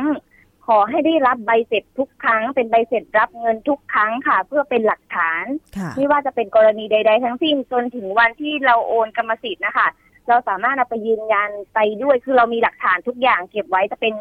[0.66, 5.44] ขอให้ได้รับใบเสร็จทุกครั้ง เป็นใบเสร็จรับเงินทุกครั้งค่ะ เพื่อเป็นหลักฐาน
[5.78, 9.88] ค่ะไม่ว่าจะเป็นกรณีใด ๆ ทั้งสิ้นจนถึงวันที่เราโอนกรรมสิทธิ์นะคะ
[10.28, 14.14] เราสามารถเอาไปยืนยันไปด้วยคือเรามีหลักฐานทุกอย่างเก็บไว้จะเป็น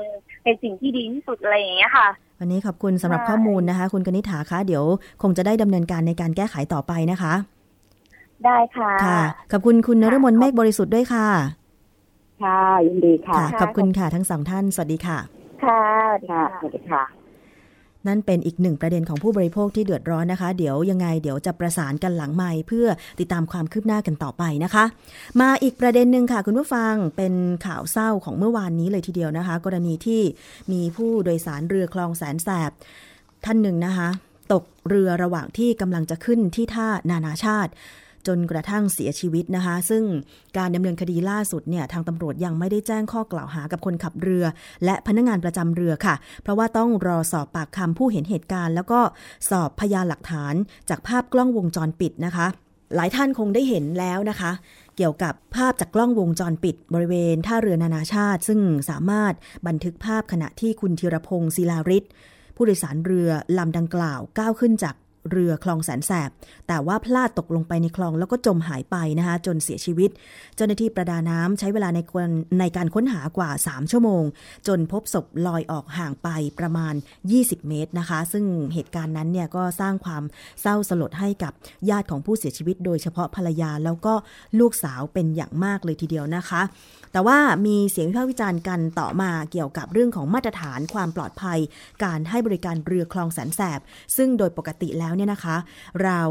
[0.43, 2.07] เป็นสิ่งที่ดีที่สุดอะไรอย่างเงี้ยค่ะ
[2.39, 4.83] วันนี้ขอบคุณสำหรับใช่ข้อมูลนะคะ คุณกนิษฐาคะเดี๋ยว
[5.21, 7.33] คงจะได้ดำเนินการในการแก้ไขต่อไปนะคะ
[8.45, 11.27] ได้ค่ะค่ะขอบคุณคุณนฤมลเมฆบริสุทธิ์ด้วยค่ะ
[12.43, 15.17] ค่ะยินดีค่ะค่ะ ขอบคุณค่ะทั้งสองท่าน สวัสดีค่ะ
[15.63, 15.83] ค่ะ
[16.29, 17.03] ค่ะสวัสดีค่ะ
[18.07, 22.87] นั่นเป็นอีกหนึ่งประเด็นของผู้บริโภคที่เดือดร้อนนะคะ เดี๋ยวยังไงเดี๋ยวจะประสานกันหลังไมค์เพื่อ
[23.19, 24.85] ติดตามความคืบหน้ากันต่อไปนะคะ
[25.41, 27.33] มาอีกประเด็นหนึ่งค่ะ คุณผู้ฟังเป็น
[27.65, 30.21] ข่าวเศร้าของเมื่อวานนี้เลยทีเดียวนะคะ กรณีที่
[30.71, 32.71] มีผู้โดยสารเรือคลองแสนแสบ
[33.45, 34.09] ท่านหนึ่งนะคะ
[34.53, 37.71] ตกเรือระหว่างที่กำลังจะขึ้นที่ท่านานาชาติ
[38.27, 40.03] จนกระทั่งเสียชีวิตนะคะ ซึ่ง
[40.57, 44.45] การดำเนินคดีล่าสุดเนี่ยทางตำรวจยังไม่ได้แจ้งข้อกล่าวหากับคนขับเรือ
[44.85, 48.99] และพนักงานประจำเรือค่ะ เพราะว่าต้องรอสอบปากคำผู้เห็นเหตุการณ์ แล้วก็
[49.49, 50.53] สอบพยานหลักฐาน
[50.89, 52.47] จากภาพกล้องวงจรปิดนะคะ
[52.95, 54.51] หลายท่านคงได้เห็นแล้วนะคะ
[54.97, 58.59] เกี่ยวกับภาพจากกล้องวงจรปิด บริเวณท่าเรือนานาชาติ ซึ่ง
[58.89, 59.33] สามารถ
[59.67, 62.03] บันทึกภาพขณะที่คุณธีรพงศ์ศิลาริศ
[62.55, 64.95] ผู้โดยสารเรือลำดังกล่าวก้าวขึ้นจาก
[65.31, 66.29] เรือคลองแสนแสบ
[66.67, 70.09] แต่ว่าพลาดตกลงไปในคลองแล้วก็จมหายไปนะคะจนเสียชีวิต
[70.55, 74.23] เจ้าหน้าที่ประดาน้ำใช้เวลาในการในการค้นหากว่า 3 ชั่วโมง
[74.67, 76.93] จนพบศพลอยออกห่างไปประมาณ
[77.31, 80.23] 20 เมตรนะคะ ซึ่งเหตุการณ์นั้นเนี่ยก็สร้างความ
[80.61, 81.53] เศร้าสลดให้กับ
[81.89, 84.13] ญาติของผู้เสียชีวิต โดยเฉพาะภรรยาแล้วก็
[84.59, 86.61] ลูกสาวเป็นอย่างมากเลยทีเดียวนะคะ
[87.11, 91.59] แต่ว่ามีเสียงวิพากษ์วิจารณ์กันต่อมาเกี่ยวกับเรื่องของมาตรฐานความปลอดภัย
[92.03, 93.79] การให้บริการเรือคลองแสนแสบ
[94.17, 95.57] ซึ่งโดยปกติแล้วเนี่ยนะคะ
[96.03, 96.21] เรา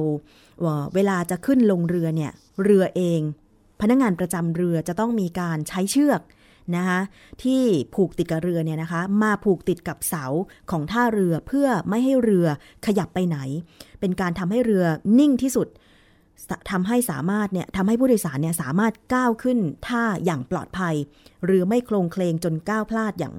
[0.94, 2.33] เวลาจะขึ้นลงเรือเนี่ย
[2.64, 3.20] เรือเอง
[3.81, 6.20] พนักงานประจำเรือจะต้องมีการใช้เชือก
[6.77, 7.01] นะคะ
[7.42, 7.62] ที่
[7.94, 10.25] ผูกติดกับเรือเนี่ยนะคะ มาผูกติดกับเสา
[10.70, 12.46] ของท่าเรือเพื่อไม่ให้เรือ
[12.87, 13.38] ขยับไปไหน
[14.01, 14.85] เป็นการทำให้เรือ
[15.18, 15.68] นิ่งที่สุด
[16.70, 20.94] ทำให้สามารถเนี่ยทำให้ผู้โดยสารเนี่ยสามารถก้าวขึ้นท่าอย่างปลอดภัย
[21.44, 23.35] หรือไม่โคลงเคลงจนก้าวพลาดอย่าง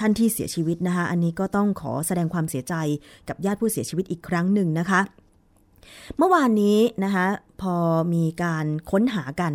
[0.00, 2.74] ท่านที่เสียชีวิตนะคะ อันนี้ก็ต้องขอแสดงความเสียใจ
[3.28, 5.00] กับญาติผู้เสียชีวิตอีกครั้งหนึ่งนะคะ
[6.18, 7.26] เมื่อวานนี้นะคะ
[7.62, 7.76] พอ
[8.14, 9.52] มีการค้นหากัน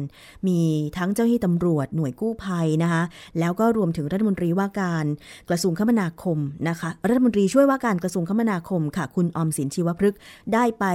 [0.47, 0.59] มี
[0.97, 3.03] ทั้งเจ้าหน้าที่ตำรวจหน่วยกู้ภัยนะคะ
[3.39, 5.05] แล้วก็รวมถึงรัฐมนตรีว่าการ
[5.49, 6.37] กระทรวงคมนาคม
[6.69, 10.19] นะคะรัฐมนตรีช่วยว่าการกระทรวงคมนาคมค่ะ คุณอมสินชีวพฤกษ์
[10.53, 10.85] ได้ไป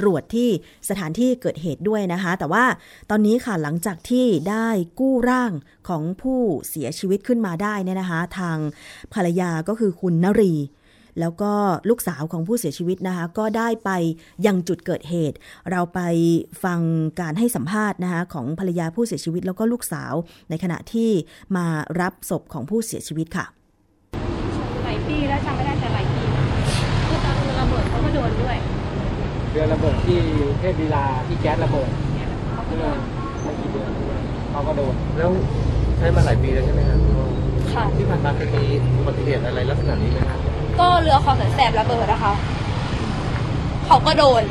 [0.00, 0.48] ตรวจที่
[0.88, 2.64] สถานที่เกิดเหตุด้วยนะคะ แต่ว่า
[3.10, 4.68] ตอนนี้ค่ะหลังจากที่ได้
[5.00, 5.52] กู้ร่าง
[5.88, 8.58] ของผู้เสียชีวิตขึ้นมาได้เนี่ยนะคะ ทาง
[9.14, 10.54] ภรรยาก็คือคุณนรี
[11.20, 11.52] แล้วก็
[11.88, 13.90] ลูกสาวของผู้เสียชีวิตนะคะ ก็ได้ไป
[14.46, 15.36] ยังจุดเกิดเหตุ
[15.70, 16.00] เราไป
[16.64, 16.80] ฟัง
[17.20, 20.14] การให้สัมภาษณ์นะคะของภรรยาผู้เสียชีวิต แล้วก็ลูกสาว
[20.50, 21.10] ในขณะที่
[21.56, 21.66] มา
[22.00, 23.46] รับศพของผู้เสียชีวิตค่ะ
[24.84, 26.44] หลายปีแล้วจำไม่ได้แต่หลายปีนะ
[27.08, 28.56] คือตอนเรือระเบิดเขาก็โดนด้วย
[29.50, 30.18] เรือระเบิดที่
[30.58, 31.88] เทพลีลาที่แก๊สระเบิด
[32.52, 32.98] เขาก็เมื่โดอน
[33.42, 33.90] ไม่กี่เดือน
[34.50, 35.30] เขาก็โดนแล้ว
[35.98, 36.98] ใช้มาหลายปีแล้วใช่ไหมครับ
[37.72, 38.62] ค่ะที่ผ่านมาเคยมี
[38.98, 40.40] อุบัติเหตุอะไรลักษณะนี้ไหมครับ
[40.80, 42.32] ก็เรือคอสันแสบระเบิดนะคะ
[43.86, 44.42] เขาก็โดน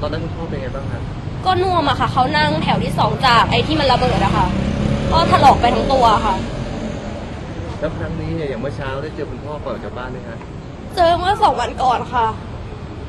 [0.00, 1.02] ตอนนั้นคุณพ่อเป็นไงบ้างครับ
[1.46, 4.46] ก็น่วมอะค่ะ เขานั่งแถวที่สองจากไอ้ที่มันระเบิดอะค่ะ
[5.12, 6.34] ก็ถลอกไปทั้งตัวค่ะ
[7.78, 10.38] แล้วครั้งนี้เนี่ยอย่างเมื่อเช้าได้เจอคุณพ่อก่อนออกจากบ้านไหมครับ
[10.96, 12.26] เจอเมื่อสองวันก่อนค่ะ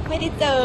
[0.08, 0.62] ไม่ได้เจอ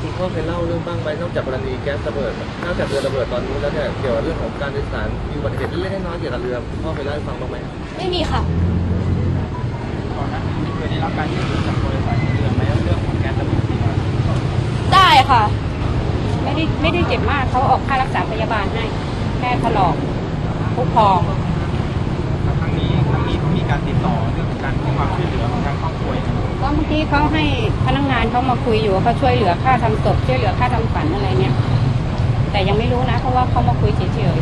[0.00, 2.32] คุณพ่อเคยเล่าเรื่องบ้างไหมนอกจากกรณีแก๊สระเบิด
[2.64, 7.56] นอกจากเรือระเบิดตอนนู้นแล้วเนี่ยเกี่ยวกับเรื่องของการโดยสารมีอุบัติเหตุเล็กๆน้อยๆเกี่ยวกับเรือคุณพ่อเคยเล่าให้ฟังบ้างไหม
[7.96, 8.73] ไม่มีค่ะตอนนั้นเคย
[10.94, 13.94] ได้รับการช่วยเหลือจากบริษัทเรือไหมเรื่องของแก๊สระเบิดที่ว่า
[14.92, 15.42] ได้ค่ะ
[16.42, 18.84] ไม่ได้ไม่ได้เจ็บมากเขาออกค่ารักษาพยาบาลให้
[19.38, 19.94] แค่ถลอก
[20.74, 21.20] พุพอง
[22.60, 27.44] ครั้งนี้ครั้งนี้เขามีการติดต่อเรื่องของการให้ความช่วยเหลือของทางครอบครัวยังไงก็เมื่อกี้เขาให้
[27.86, 31.54] พนักงานเขามาคุยอยู่ว่าเขาช่วยเหลือค่าทำศพช่วยเหลือค่าทำฝันอะไรเนี่ย
[32.52, 34.38] แต่ยังไม่รู้นะเพราะว่าเขามาคุยเฉย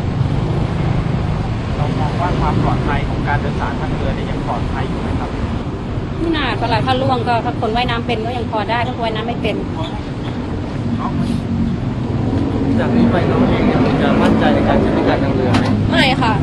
[1.75, 5.52] เรามองว่าความปลอดภัยของการเดินสารทางเรือเนี่ยยังปลอดภัยอยู่ไหมครับๆ
[6.23, 9.55] ไม่น่าเท่าไหร่ถ้าล่วงก็ถ้าคนว่ายน้ำเป็นก็ยังพอได้ถ้าคนว่ายน้ำไม่เป็น
[12.79, 16.33] จากนี้ไปน้องเองเนี่ยจะมั่นใจในการใช้บริการทางเรือไหมไม่ค่ะ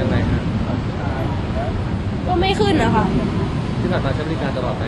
[0.00, 0.42] ยังไงครับ
[2.26, 3.04] ก็ไม่ขึ้นนะคะ
[3.80, 4.84] ที่ผ่านมาใช้บริการตลอดไหม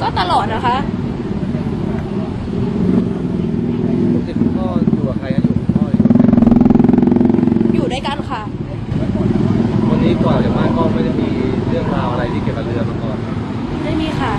[0.00, 0.76] ก็ตลอดนะคะ
[4.12, 6.26] ปกติคุณพ่ออยู่กับใครครับอยู่กับคุณพ่ออยู่กับใคร
[7.74, 8.42] อยู่ด้วยกันค่ะ
[9.88, 13.18] วันนี้ก่อนจากบ้านก็ไม่ได้มีเรื่องราวอะไรที่เกี่ยวกับเรือมาก่อน
[13.82, 14.32] ไม่มีค่ะ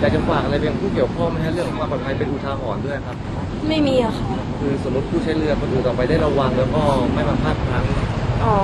[0.00, 3.16] อยากจะฝากอะไรไปยังผู้เกี่ยวข้องไหมฮะเรื่องของความปลอดภัยเป็นอุทาหรณ์ด้วยครับ
[3.68, 4.28] ไม่มีอะค่ะ
[4.60, 6.82] คือสมมติผู้ใช้เรือคนอื่นต่อไปได้ระวังแล้วก็
[7.14, 7.84] ไม่มาพลาดพลั้ง
[8.44, 8.56] อ๋อ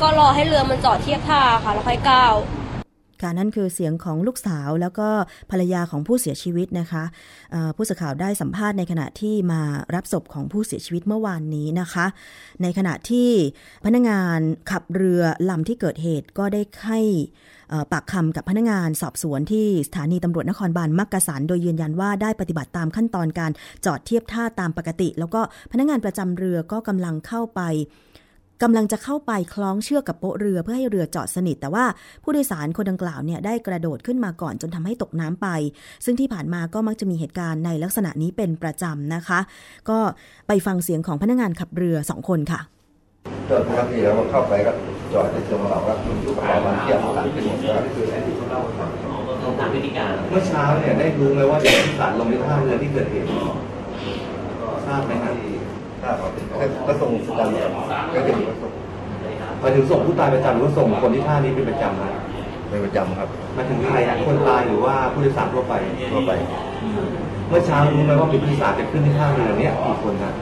[0.00, 2.34] ก็รอให้เรือมันจอดเทียบท่าค่ะแล้วค่อยก้าว
[3.22, 5.08] ค่ะนั่นคือเสียงของลูกสาวแล้วก็
[5.50, 7.04] ภรรยาของผู้เสียชีวิตนะคะ
[7.76, 9.60] ผู้สื่อข่าวได้สัมภาษณ์ในขณะที่มา
[9.94, 12.06] รับศพของผู้เสียชีวิตเมื่อวานนี้นะคะ
[12.62, 13.30] ในขณะที่
[13.84, 14.38] พนักงาน
[14.70, 17.00] ขับเรือลำที่เกิดเหตุก็ได้ให้
[17.92, 23.52] ปากคำกับพนักงานสอบสวนที่สถานีตำรวจนครบาลมักกะสันโดยยืนยันว่าได้ปฏิบัติตามขั้นตอนการ
[23.84, 25.40] จอดเทียบท่าตามปกติ แล้วก็
[25.72, 27.60] พนักงานประจำเรือก็กำลังเข้าไป
[28.66, 31.84] กำลังจะเข้าไปคล้องเชือกกับโป๊ะเรือเพื่อให้เรือจอดสนิท แต่ว่า
[32.22, 35.48] ผู้โดยสารคนดังกล่าวเนี่ยได้กระโดดขึ้นมาก่อนจนทำให้ตกน้ำไป
[36.04, 39.40] ซึ่งที่ผ่านมาก็มักจะมีเหตุการณ์ในลักษณะนี้เป็นประจำนะคะ
[39.90, 39.98] ก็
[40.48, 42.60] ไปฟังเสียงของพนักงานขับเรือสองคนค่ะ
[43.50, 44.72] จอดปกติแล้วก็เข้าไปก็
[45.12, 45.96] จอดในตรงเราแล้ว
[46.38, 47.72] ประมาณเที่ยงหลังเป็นหมดก็
[50.30, 53.26] เมื่อเช้าเนี่ยได้รู้ไหมว่าเด็กที่สารลงในท่าเรือที่เกิดเหตุ
[54.86, 55.53] ทราบไหมครับ
[56.04, 56.28] ถ้าเขา
[56.86, 57.48] ก็ส่งกัน
[58.14, 58.72] ก็จะมีก็ส่ง
[59.60, 62.12] หมายถึงส่งผู้ตายประจำหรือว่าส่งคนที่ท่านี้เป็นประจำนะ
[62.70, 65.74] เป็นประจำครับหมายถึงใครอะคนตายหรือว่าผู้โดยสารทั่วไป
[66.12, 66.32] ทั่วไป
[67.48, 70.32] เมื่อเช้ารู้ไหมว่ามีผู้โดยสารจะขึ้นที่ท่าเรือเนี่ยกี่คนนะ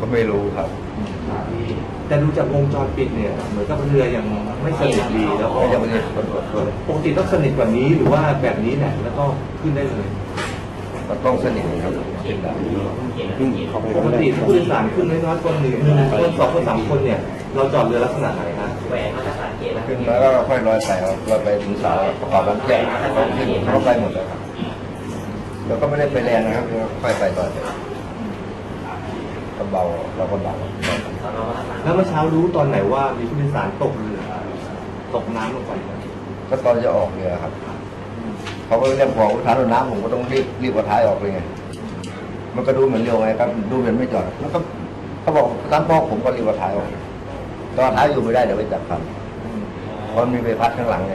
[0.00, 0.68] ก็ไม่รู้ครับ
[2.08, 4.24] แต่ดูจากวงจรปิดเนี่ย เหมือนกับเรือยัง
[4.62, 9.24] ไม่สนิทดีแล้วก็ก็ยังไม่ได้ตรวจคนปกติต้องสนิทกว่านี้หรือว่าแบบนี้แหละแล้วก็
[9.60, 10.08] ขึ้นได้เลย
[11.08, 11.92] ก็ต้องสนิทครับ
[12.24, 12.52] เป็นได้
[13.38, 15.74] ซึ่งเขาไม่ปกติผู้โดยสารขึ้นน้อยๆคนหนึ่ง
[16.20, 17.20] คนสองคนสามคนเนี่ย
[17.54, 18.68] เราจอดเรือลักษณะไหนนะ
[19.86, 22.82] ขึ้นแล้วก็ค่อยลอยไปครับลอยไปถึงเสาประกอบน้ำแข็ง
[23.14, 24.40] เขาขึ้นเขาไปหมดเลยครับ
[25.66, 26.66] แล้วก็ไม่ได้ไปแรงนะครับ
[27.02, 27.56] ค่อยไปต่อไป
[29.56, 29.84] ก็เบา
[30.16, 30.54] เราก็เบา
[31.82, 34.20] แล้วเมื่อเช้ารู้ตอนไหนว่ามีผู้โดยสารตกเรือ
[35.14, 35.72] ตกน้ำลงไป
[36.50, 37.52] ก็ตอนจะออกเรือครับ
[38.68, 41.40] เขาก็เรียกบอกว่าท้ายรถน้ำผมก็ต้องรีบรีบเอาท้ายออกเลยไง
[42.56, 44.58] มันก็ดูเหมือนเร็วไงครับดูเหมือนไม่จอดแล้วก็
[45.22, 46.88] เขาบอกตามพ่อผมก็รีบเอาท้ายออก
[47.76, 49.00] ตอนท้ายอยู่ไม่ได้เดี๋ยวไปจับคัน
[50.10, 51.14] เพราะมันมีใบพัดข้างหลังไง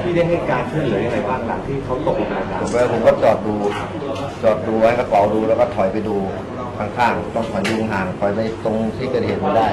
[0.00, 3.54] ที่ได้ให้การช่วยเหลือยังไงบ้างหลังที่เขาตกลงไปน้ผมไปผมก็จอดดู
[4.42, 6.16] จอดดูไว้กระเป๋าดูแล้วก็ถอยไปดู
[6.78, 9.68] ข้างๆต้องถอยดูห่างถอยไปตรงที่เกิดเหตุไม่ได้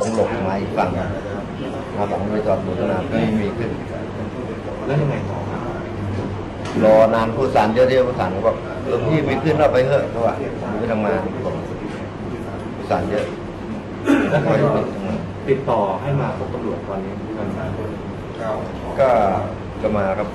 [0.00, 4.01] ต้องหลบมาอีกฝั่งมาฝั่งไปจอดดูตั้งนานก็ไม่มีขึ้นำ
[4.86, 5.60] แล้วยังไงต่อครับ
[6.84, 11.20] รอนานผู้สารเยอะที่ผู้สารก็บอกเออพี่ไม่ขึ้นเราไปเถอะเพราะว่าผมไปทำงาน
[12.76, 13.24] ผู้สารเยอะ
[14.30, 14.68] แล้วใครก็
[15.48, 17.48] ติดต่อให้มาพบตำรวจตอนนี้กัน
[19.00, 19.08] ก็
[19.82, 20.28] ก็มาครับ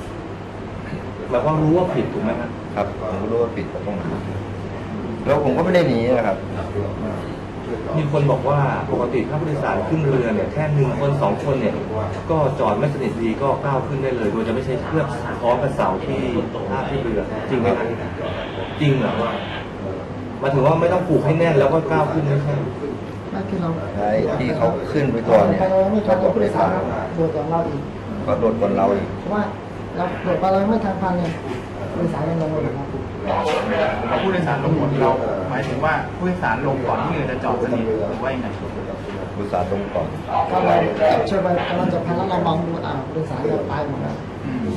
[1.32, 4.08] เราก็รู้ว่าผิดถูกไหมครับ ครับผมก็รู้ว่าผิดก็ต้องมา
[5.26, 6.38] แล้วผมก็ไม่ได้หนีนะครับ
[7.96, 8.60] มีคนบอกว่า
[8.92, 11.74] ปกติถ้าผู้โดยสารขึ้นเรือเนี่ยแค่หนึ่งคนสองคนเนี่ย
[12.32, 15.08] ก็จอดไม่สนิทดีก็ก้าวขึ้นได้เลยโดยจะไม่ใช้เชือก
[15.42, 16.22] คล้องกับเสาที่
[16.70, 17.88] ท่าที่เรือจริงไหมครับ
[18.80, 19.14] จริงเหรอ
[20.40, 22.54] หมายถึงว่าไม่ต้องผูกให้แน่นแล้วก็ก้าวขึ้นไม่ใช่
[23.34, 24.10] นั่นคือเราไอ้
[24.40, 26.86] ที่เขาขึ้นไปก่อนเนี่ยไปเราไม่ทัเขานโดเราดผู้ไปโดยสารทาง
[27.16, 27.82] โดดก่อนเราอีก
[28.24, 29.44] เขาโดดก่อนเราอีกเพราะว่า
[29.96, 31.32] เราโดดไปเราไม่ทันพันเนี่ย
[31.94, 32.88] ผู้โดยสารยังลงอยู่ครับ
[34.10, 38.48] พอผู้โดยสารลงหมดเราหมายถึงว่าผู้โดยสารลงก่อนที่เรือจะจอดสนิทหรือว่ายังไง
[39.36, 40.08] ผู้สารลงก่อน
[40.52, 40.76] ก็เรา
[41.30, 44.16] ช่วยไปกำลังจะพันแล้วเรามองดูอ่าผู้โดยสารเราไปหมดแล้ว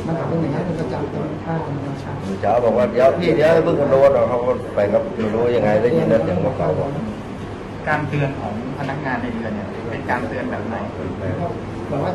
[0.07, 6.91] มันก็เป็นอย่างนั้นเป็นประจำตรงท่าธรรมชาเช้าบอกว่าเดี๋ยวพี่เดี๋ยวเพิ่งกระโดดเขาก็ไปกับไม่รู้ยังไงได้ยินแต่เสียงกระเป๋าบอก
[7.89, 10.74] การเตือนของพนักงานในเรือเนี่ยเป็นการเตือนแบบไหน
[11.91, 12.12] บอกว่า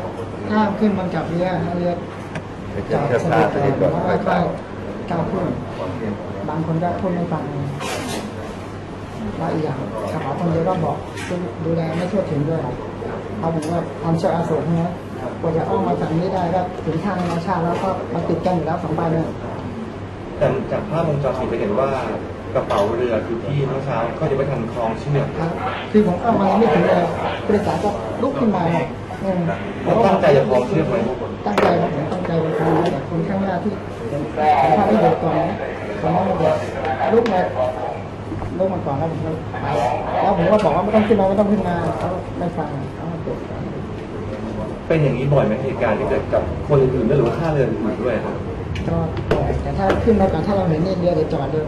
[0.52, 1.90] ห้ามขึ้นบนกับเรือถ้าเรือ
[2.90, 4.40] จอเชือกคาดสนิทก่อนไปก็เก้า
[5.10, 5.46] ก้าวขึ้น
[6.48, 7.42] บางคนก็พูดไม่ฟัง
[9.38, 9.78] แล้วอีกอย่าง
[10.12, 10.96] กระเป๋าคนเดียวก็บอก
[11.64, 12.60] ดูแลไม่ทั่วถึงด้วย
[13.38, 14.84] เขาบอกว่าทำเชือกอาโศกใช่ไหม
[15.40, 19.26] กว่าจะอ้อมมาจากนี้ได้ก็ถึงทางธรรมชาติแล้วก็มาติดกันอยู่แล้วสองใบเนี่ย
[20.38, 21.88] แต่จากภาพวงจรปิดจะเห็นว่า
[22.54, 25.50] กระเป๋าเรือคือที่เมื่อเช้าก็จะไปทำคลองเชือกครับ
[25.92, 27.04] คือผมเข้ามายังไม่ถึงเลย
[27.44, 27.90] ผู้โดยสารก็
[28.22, 28.86] ลุกขึ้นมาเนี่ย
[29.22, 29.40] อืม
[29.84, 30.96] แล้วตั้งใจจะคลองเชือกไหม
[31.46, 33.72] ตั้งใจครับผมตั้งใจไปทำแต่คนข้างหน้าที่
[34.10, 35.56] ผมพาไม่เดือดก่อนนะ
[36.00, 36.56] ผมไม่เดือด
[37.12, 37.40] ลุกมา
[38.58, 39.30] ลุกมาก่อนแล้วผมก็
[39.62, 39.66] ไป
[40.22, 43.18] แล้วผมก็บอกว่าไม่ต้องขึ้นมาไม่ต้องขึ้นมาเขาไม่ฟังเขามา
[44.88, 48.34] เป็นอย่างนี้บ่อยไหมเหตุการณ์ที่เกิดกับคนอื่นๆด้วยหรือว่าท่าเรืออื่นด้วยครับ
[48.88, 48.96] ก็
[49.30, 51.64] ปล่อยแต่ถ้าขึ้นมาก่อนถ้าเราเห็นนี่เรือเดี๋ยวจอดเลย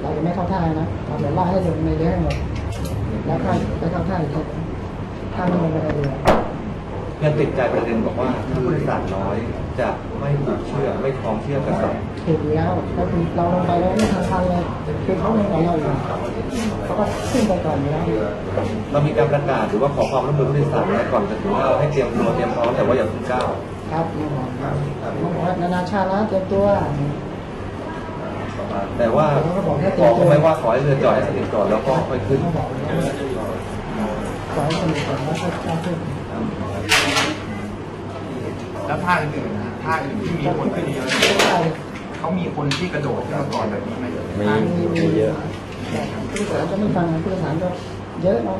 [0.00, 2.36] เราจะไม่เข้าท่านะเราจะไล่ให้ลงในเรือให้หมด
[3.26, 4.40] แล้วค่อยไปเข้าท่าอีกที
[5.34, 6.10] ถ้ามันลงไปในเรือ
[7.22, 9.36] ยังติดใจประเด็นบอกว่าถ้าผู้โดยสารน้อย
[9.80, 9.88] จะ
[10.20, 11.90] ไม่ผูกเชือกไม่คล้องเชือกกับเสา
[12.24, 14.62] ถูกอยู่แล้วก็คือเราลงไปแล้วไม่ทันทันเลย
[15.06, 15.92] คือเขาลงก่อนเราอยู่
[16.84, 18.04] เขาก็ขึ้นไปก่อนอยู่แล้ว
[18.92, 23.48] เรามีการประกาศหรือว่าขอความร่วมมือผู้โดยสารอะไรก่อนจะถึงว่าให้เตรียมตัวเตรียมพร้อมแต่ว่าอย่าเพิ่งก้าว
[23.92, 26.66] ครับแน่นอนครับเขาบอกว่านานาชาตินะเตรียมตัว
[28.98, 29.26] แต่ว่า
[29.66, 29.76] บอก
[30.16, 32.62] เขาไม่ว่าขอให้เรือจอดให้สนิทก่อนแล้วก็ค่อยขึ้นขอ
[34.64, 35.96] ให้สนุกก่อนแล้วก็เข้าขึ้น
[38.96, 41.06] แล้วท่าอื่นๆนะท่าอื่นที่มีคนขึ้นเยอะ
[42.18, 44.06] เขามีคนที่กระโดดขึ้นมาก่อนแบบนี้ไหม
[44.76, 45.32] มีมีเยอะ
[46.32, 47.68] ผู้โดยสารก็ไม่ฟังผู้โดยสารก็
[48.22, 48.58] เยอะเนาะ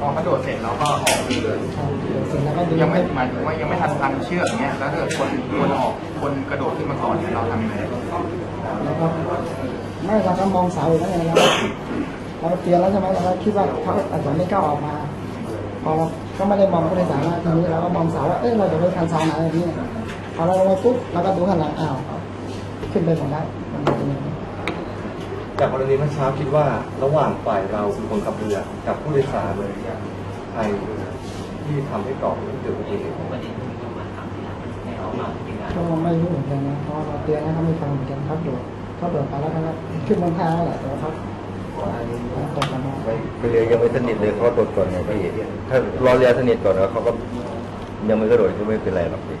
[0.00, 5.28] พอกระโดดเสร็จเราก็ออกเล้วก็ดูยังไม่หมายถึงว่ายังไม่ทันพันเชือกเนี้ยแล้วถ้าเกิดคน
[5.60, 7.74] คนออกคนกระโดดขึ้นมาก่อนเนี่ยเราทำยังไง
[8.84, 9.06] แล้วก็
[10.04, 11.36] ไม่เราก็มองเสาอยู่แล้วไงเรา
[12.40, 14.94] เราเตรียมแล้วใช่ไหมเราคิดว่าเขาอาจจะไม่กล้าออกมา
[15.84, 16.06] พอเรา
[16.38, 19.66] ก็ไม่ได้มองผู้โดยสารนะทีนี้เราก็มองสาวว่า เอ้ยเราจะไปทันเสาไหนแบบนี้
[20.36, 21.94] พอเราลงไปปุ๊บเราก็ดูข้างหลังอ้าว
[22.92, 24.18] ขึ้นไปหมดแล้วมันเป็นองนี้
[25.58, 26.66] จากกรณีเมื่อเช้าคิดว่า
[27.02, 28.56] ระหว่างฝ่ายเราคือคนขับเรือ
[28.86, 29.72] กับผู้โดยสารเลย
[30.52, 30.60] ใคร
[31.64, 32.30] ที่ทำให้ก่อ
[32.62, 33.14] เกิดอุบัติเหตุ
[35.74, 38.62] ก็ไม่รู้เหมือนกันนะเพราะเราเตือนแล้วเขาไม่ฟังเหมือนกันเขาโดด
[38.96, 39.60] เขาโดดไปแล้วเขา
[40.06, 41.10] ขึ้นบนทาแล้วแหละแต่ว่าเขา
[42.56, 45.20] ตกลงมาไปเรือยังไม่สนิทเลยเขาโดดก่อนไงพี่
[45.68, 47.10] ถ้ารอเรือสนิทก่อนแล้วเขาก็
[48.08, 49.38] ยังไม่กระโดดก็ไม่เป็นไรหรอกพี่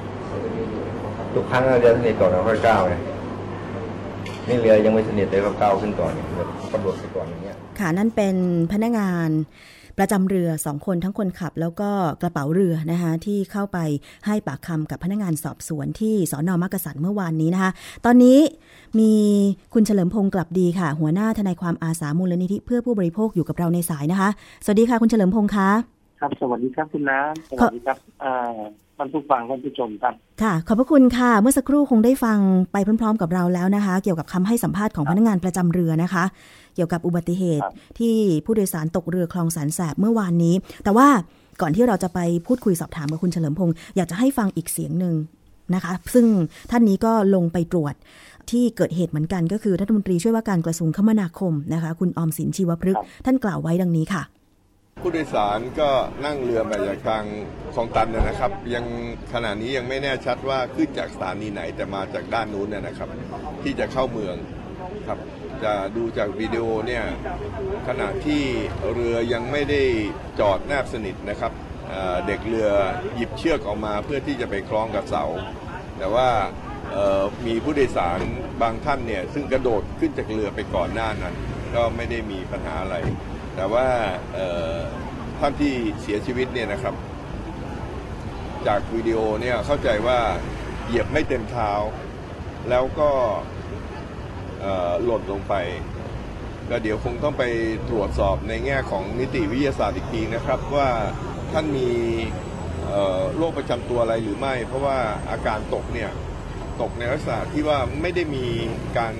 [1.34, 2.94] ทุกครั้งเรือสนิทก่อนแล้วค่อยก้าวไง
[4.48, 8.36] นี่เรือยังไม่สนิทเลยเขาก้าวขึ้นก่อนเนี่ยแบบกระโดดไปก่อนอย่างเงี้ยค่ะนั่นเป็น
[8.72, 9.30] พนักงาน
[9.98, 11.90] ประจำเรือสองคนทั้งคนขับ แล้วก็
[12.22, 13.78] กระเป๋าเรือนะคะที่เข้าไป
[14.26, 17.70] ให้ปากคำกับพนักงานสอบสวนที่สอนอมักกะสันเมื่อวานนี้นะคะ
[18.04, 18.38] ตอนนี้
[18.98, 19.12] มี
[19.74, 24.28] คุณเฉลิมพงศ์กลับดีค่ะ หัวหน้าทนายความอาสามูลนิธิเพื่อผู้บริโภคอยู่กับเราในสายนะคะ
[24.64, 25.70] สวัสดีค่ะคุณเฉลิมพงศ์คะ
[26.20, 28.34] ครับสวัสดีครับคุณน้ำสวัสดีครับอ่า
[28.98, 32.38] ท่านผู้ฟังท่านผู้ชมครับ ค่ะ ขอบพระคุณค่ะ เมื่อสักครู่คงได้ฟัง
[32.72, 36.24] ไปพร้อม ๆ กับเราแล้วนะคะ เกี่ยวกับคำให้สัมภาษณ์ของพนักงานประจำเรือนะคะ
[36.74, 37.64] เกี่ยวกับอุบัติเหตุ
[37.98, 38.14] ที่
[38.44, 41.08] ผู้โดยสารตกเรือคลองแสนแสบเมื่อวานนี้ แต่ว่า
[41.60, 45.14] ก่อนที่เราจะไปพูดคุยสอบถามกับคุณเฉลิมพงศ์อยากจะให้ฟังอีกเสียงหนึ่ง
[45.74, 46.26] นะคะ ซึ่ง
[46.70, 47.94] ท่านนี้ก็ลงไปตรวจ
[48.50, 54.22] ที่เกิดเหตุเหมือนกันก็คือรัฐมนตรีช่วยว่าการกระทรวงคมนาคมนะคะ คุณออมสินชีวพฤกษ์ท่านกล่าวไว้ดังนี้ค่ะ
[55.00, 55.90] ผู้โดยสารก็
[56.24, 57.24] นั่งเรือมาจากทาง
[57.74, 58.84] คลองตันนะนะครับ ยัง
[59.32, 63.08] ขณะนี้ยังไม่แน่ชัดว่าขึ้นจากสถานีไหนแต่มาจากด้านนู้นนะนะครับ
[63.62, 64.36] ที่จะเข้าเมือง
[65.06, 65.18] ครับ
[65.64, 67.04] จะดูจากวิดีโอเนี่ย
[67.88, 68.42] ขณะที่
[68.92, 69.82] เรือยังไม่ได้
[70.40, 71.52] จอดแนบสนิทนะครับ
[72.26, 72.68] เด็กเรือ
[73.16, 75.24] หยิบเชือกออกมาเพื่อที่จะไปคล้องกับเสา
[75.98, 76.28] แต่ว่า
[77.46, 78.20] มีผู้โดยสาร
[78.62, 81.34] บางท่านเนี่ยซึ่งกระโดดขึ้นจากเรือไปก่อนหน้านั้น
[81.74, 82.96] ก็ไม่ได้มีปัญหาอะไร
[83.56, 83.86] แต่ว่า
[85.38, 86.94] ท่านที่เสียชีวิตเนี่ยนะครับ
[88.66, 90.18] จากวิดีโอเนี่ยเข้าใจว่า
[90.86, 91.70] เหยียบไม่เต็มเท้า
[92.70, 93.10] แล้วก็
[95.04, 95.54] หล่นลงไป
[96.70, 97.44] ก็เดี๋ยวคงต้องไป
[97.90, 100.88] ตรวจสอบในแง่ของนิติวิทยาศาสตร์อีกทีนะครับ ว่า
[101.52, 101.90] ท่านมี
[103.36, 104.98] โรคประจำตัวอะไรหรือไม่ เพราะว่า
[105.30, 106.10] อาการตกเนี่ย
[106.80, 108.46] ตกในลักษณะที่ว่าไม่ได้มี
[108.98, 109.14] การ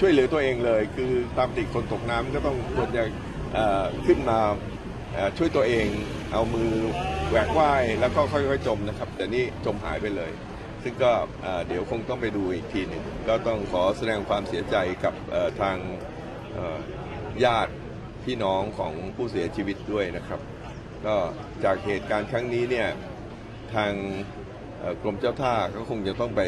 [0.00, 3.02] ช่วยเหลือตัวเองเลย คือตามติดคนตกน้ำก็ต้องควรจะ
[4.06, 4.38] ขึ้นมา
[5.36, 5.86] ช่วยตัวเอง
[6.32, 6.72] เอามือ
[7.30, 10.30] แหวกว่ายแล้วก็ค่อยๆจมนะครับ แต่นี่จมหายไปเลย
[10.82, 11.12] ซึ่งก็
[11.68, 15.14] เดี๋ยวคงต้องไปดูอีกทีหนึ่งก็ต้องขอแสดงความเสียใจกับ
[15.60, 15.76] ทาง
[17.44, 17.72] ญาติ
[18.24, 20.40] พี่น้องของผู้เสียชีวิตด้วยนะครับ
[21.06, 21.14] ก็
[21.64, 22.88] จากเหตุการณ์ครั้งนี้เนี่ย
[23.74, 23.92] ทาง
[25.02, 26.42] กรมเจ้าท่าก็คงจะต้องไป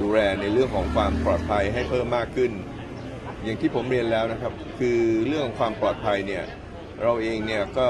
[0.00, 2.52] ดูแลในเรื่องของความปลอดภัยให้เพิ่มมากขึ้น
[3.44, 6.44] อย่างที่ผมเรียนแล้วนะครับ คือเรื่องความปลอดภัยเนี่ย
[7.02, 7.88] เราเองเนี่ยก็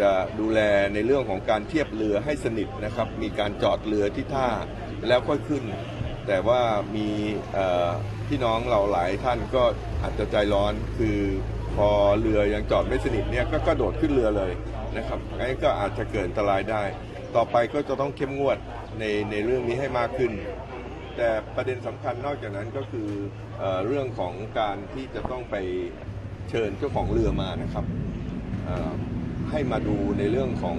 [0.00, 0.60] จะดูแล
[0.94, 4.48] ในเรื่องของการเทียบเรือให้สนิทนะครับ มีการจอดเรือที่ท่า
[5.08, 5.64] แล้วค่อยขึ้น
[6.26, 6.62] แต่ว่า
[6.96, 7.08] มี
[8.26, 9.64] พี่น้องเราหลายท่านก็
[10.02, 11.18] อาจจะใจร้อนคือ
[11.76, 11.88] พอ
[12.20, 14.52] เรือยังจอดไม่สนิทเนี่ยก็กระโดดขึ้นเรือเลย
[14.96, 16.82] นะครับงั้นก็อาจจะเกิดอันตรายได้
[17.36, 18.58] ต่อไปก็จะต้องเข้มงวด
[18.98, 20.32] ในในเรื่องนี้ให้มากขึ้น
[21.16, 23.08] แต่ประเด็นสำคัญนอกจากนั้นก็คือ
[23.58, 25.56] เออเรื่องของการที่จะต้องไป
[26.50, 27.84] เชิญเจ้าของเรือมานะครับ
[28.64, 28.92] เอ่อ
[29.50, 30.76] ให้มาดูในเรื่องของ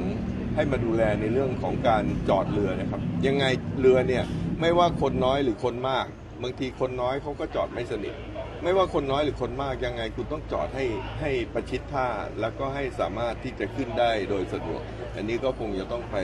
[0.56, 3.46] ให้มาดูแลในเรื่องของการจอดเรือนะครับ ยังไง
[3.80, 4.24] เรือเนี่ย
[4.62, 6.06] ไม่ว่าคนน้อยหรือคนมาก
[6.44, 8.16] บางทีคนน้อยเขาก็จอดไม่สนิท
[8.64, 10.86] ไม่ว่าคนน้อยหรือคนมากยังไงคุณต้องจอดให้
[11.22, 12.08] ให้ประชิดท่า
[12.40, 14.82] แล้วก็ให้สามารถที่จะขึ้นได้โดยสะดวก
[15.16, 16.18] อันนี้ก็คงจะต้องไป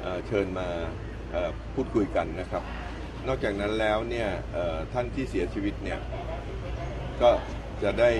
[0.00, 0.68] เอ่อเชิญมา
[1.32, 2.62] เอ่อพูดคุยกันนะครับ
[3.26, 4.28] นอกจากนั้นแล้วเนี่ย
[4.92, 5.98] ท่านที่เสียชีวิตเนี่ย
[7.22, 7.30] ก็
[7.82, 8.10] จะได้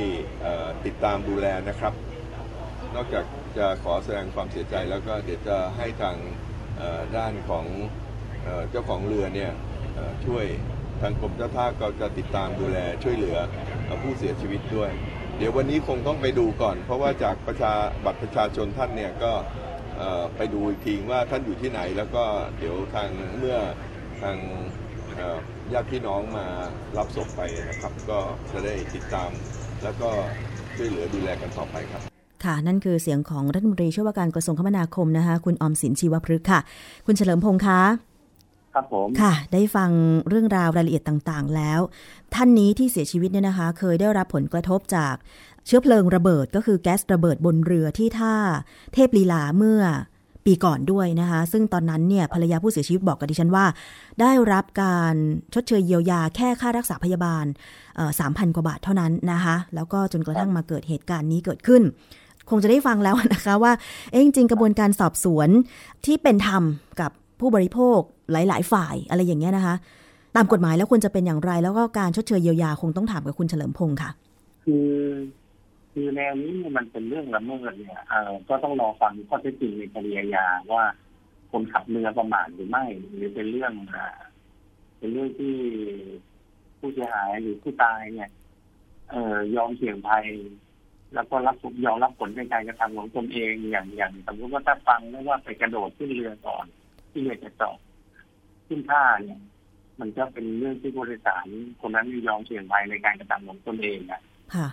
[0.86, 1.92] ติดตามดูแลนะครับ
[2.94, 3.24] นอกจาก
[3.58, 6.16] จะขอแสดงความเสียใจแล้วก็เดี๋ยวจะให้ทาง
[7.16, 7.66] ด้านของ
[8.70, 9.52] เจ้าของเรือเนี่ย
[10.26, 10.44] ช่วย
[11.00, 13.36] ทางกรมเจ้าท่าก็จะติดตามดูแลช่วยเหลือ
[14.02, 14.90] ผู้เสียชีวิตด้วย
[15.38, 17.72] เดี๋ยววันนี้คงต้องไปดูก่อน เพราะว่าจากประชา
[18.04, 19.32] บัตรประชาชนท่านเนี่ยก็
[20.36, 22.24] ไปดูอีกทีว่าท่านอยู่ที่ไหนแล้วก็
[22.58, 23.58] เดี๋ยวทางเมื่อ
[24.22, 24.36] ทาง
[25.72, 26.46] ญาติพี่น้องมา
[26.96, 28.18] รับศพไปนะครับ ก็
[28.52, 29.30] จะได้ติดตาม
[29.82, 30.10] แล้วก็
[30.76, 32.02] ช่วยเหลือดูแลกันต่อไปครับ
[32.44, 36.60] ค่ะ นั่นคือเสียงของรัฐมนตรีช่วยว่าการกระทรวงคมนาคมนะคะ คุณออมสินชีวพฤกษ์ค่ะ
[37.06, 37.80] คุณเฉลิมพงษ์คะ
[38.74, 39.90] ครับผมค่ะ ได้ฟัง
[40.28, 41.80] เรื่องราวรายละเอียดต่างๆ แล้ว
[42.34, 45.14] ท่านนี้ที่เสียชีวิตเนี่ยนะคะ เคยได้รับผลกระทบจาก
[45.66, 48.34] เชื้อเพลิงระเบิดก็คือแก๊สระเบิดบนเรือที่ท่า
[48.94, 49.82] เทพลีลาเมื่อ
[50.46, 53.64] ปีก่อนด้วยนะคะ ซึ่งตอนนั้นเนี่ยภรรยาผู้เสียชีวิตบอกกับดิฉันว่า
[54.20, 55.14] ได้รับการ
[55.54, 57.44] ชดเชยเยียวยาแค่ค่ารักษาพยาบาล
[58.18, 61.82] สามพันกว่าบาทเท่านั้นนะคะ แล้วก็จนกระทั่งมาเกิดเหตุการณ์นี้เกิดขึ้น
[62.50, 63.72] คงจะได้ฟังแล้วนะคะว่า
[64.10, 65.48] เอ๊จริงกระบวนการสอบสวน
[66.06, 66.62] ที่เป็นธรรม
[67.00, 67.10] กับ
[67.40, 67.98] ผู้บริโภค
[68.32, 69.74] หลาย ๆ ฝ่ายอะไรอย่างเงี้ยนะคะ
[70.36, 74.10] ตามกฎหมายแล้วควรจะเป็นอย่างไร แล้วก็การชดเชยเยียวยาคงต้องถามกับคุณเฉลิมพงศ์ค่ะ
[74.64, 74.88] คือ
[75.92, 80.84] คือแนวนี้มันเป็นเรื่องละเมิดเนี่ยเอ่อก็ต้องรอฟังข้อเท็จจริงในคดีอาญาว่า
[81.52, 82.84] คนขับเรือประมาทหรือไม่
[83.14, 84.18] หรือเป็นเรื่องอ่า
[84.98, 85.56] เป็นเรื่องที่
[86.78, 88.30] ผู้เสียหายหรือผู้ตายเนี่ย
[89.10, 90.26] เอ่อยอมเสี่ยงภัย
[91.14, 96.66] แล้วก็รับยอมรับผลในการกระทำของตนเองอย่างอย่างสมมติว่าถ้าฟังไม่ว่าไปกระโดดขึ้นเรือก่อน
[97.10, 97.78] ที่เรือจะจอด
[98.66, 99.40] ขึ้นท่าเนี่ย
[100.00, 101.46] มันก็เป็นเรื่องที่ผู้โดยสาร
[101.80, 104.22] คนนั้นยอมเสี่ยงภัยในการกระทำของตนเองอะ
[104.54, 104.68] ค่ะ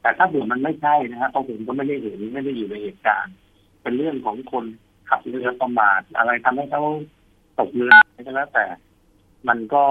[0.00, 3.34] แต่ถ้าเผื่อมันไม่ใช่นะฮะเพราะผมก็ไม่ได้เห็นไม่ได้อยู่ในเหตุการณ์
[3.82, 4.64] เป็นเรื่องของคน
[5.08, 6.82] ขับเรือประมาทอะไรทำให้เขา
[7.58, 7.92] ตกเรือ
[8.26, 8.66] ก็แล้วแต่
[9.48, 9.84] มันก็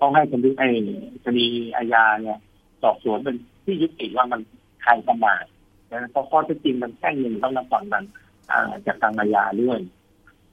[0.00, 0.68] ต้องให้คดีไอ้
[1.24, 2.38] คดีอาญาเนี่ย
[2.82, 4.40] สอบสวนเป็นที่ยุติว่ามัน
[4.82, 5.44] ใครประมาท
[5.90, 8.04] นะเพราะข้อเท็จจริงมันแค่หนึ่งต้องรับฟังกัน
[8.86, 9.78] จากทางอาญาด้วย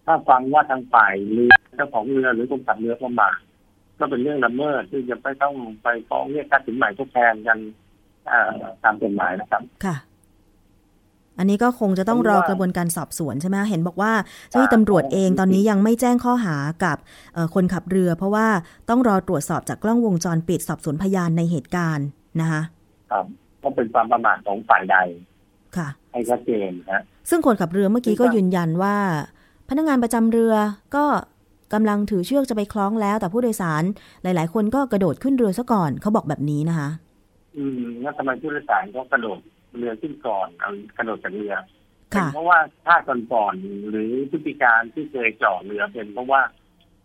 [0.05, 3.39] ถ้าฟังว่าทางฝ่ายเรือเจ้าของเรือหรือคนขับเรือประมาท
[3.99, 7.59] ก็เป็นเรื่องละเมิดที่จะไม่ต้องไปฟ้องเรียกค่าสินใหม่ทดแทนกัน
[8.84, 9.95] ตามกฎหมายนะครับค่ะ
[11.39, 14.13] อันนี้ก็คงจะต้องรอกระบวนการสอบสวนใช่ไหมเห็นบอกว่า
[14.49, 16.97] เจ้าหน้าที่ตำรวจเองตอนนี้ยังไม่แจ้งข้อหากับ
[17.34, 18.47] เอ่อคนขับเรือ เพราะว่า
[18.89, 22.07] ต้องรอตรวจสอบจากกล้องวงจรปิดสอบสวนพยานในเหตุการณ์
[22.41, 22.61] นะคะ
[23.11, 23.26] ครับ
[23.61, 24.97] ก็เป็นความประมาทของฝ่ายใด
[25.78, 28.95] ค่ะให้ชัดเจนฮะซึ่งคนขับเรือเมื่อกี้ก็ยืนยันว่า
[29.69, 30.53] พนักงานประจำเรือ
[30.95, 31.05] ก็
[31.74, 33.84] กำลังถือเชือกจะไปคล้องแล้ว แต่ผู้โดยสาร
[34.24, 36.89] หลาย ๆ คนก็กระโดดขึ้นเรือซะก่อนเขาบอกแบบนี้นะคะ
[37.57, 39.39] อืมแล้วทำไมผู้โดยสารก็กระโดด
[39.77, 41.55] เรือขึ้นก่อนเอากระโดดจากเรือ
[42.15, 46.41] ค่ะเป็นเพราะว่าถ้าก่อนก่อนๆหรือพฤติการที่เคยจอดเรือเป็นเพราะว่า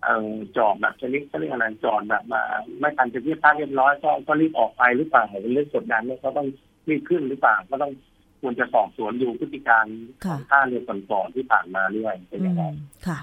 [0.04, 2.42] เออจอดแบบชนิดเขาเรียกอะไรจอดแบบมา
[2.80, 6.46] ไม่ทันจะเทียบท่าเรียบร้อยก็ก็รีบออกไปหรือเปล่าเป็นเรื่องกดดันเนี่ยก็ต้อง
[6.88, 7.92] รีบขึ้นหรือเปล่าก็ต้อง
[8.40, 9.86] ควรจะสอบสวนดูพฤติการ
[10.24, 12.62] ของท่าเรือก่อนๆที่ผ่านมาด้วยเป็นยังไง
[13.06, 13.18] ค่ะ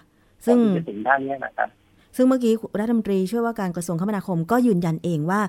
[0.46, 1.70] ซึ่งก่อนที่จะถึงท่านี้นะครับ
[2.16, 5.42] ซึ่งเมื่อกี้รัฐมนตรีช่วยว่าการกระทรวงคมนาคมก็ยืนยันเองว่า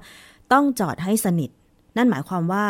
[0.53, 1.51] ต้องจอดให้สนิท
[1.97, 2.65] นั่นหมายความว่า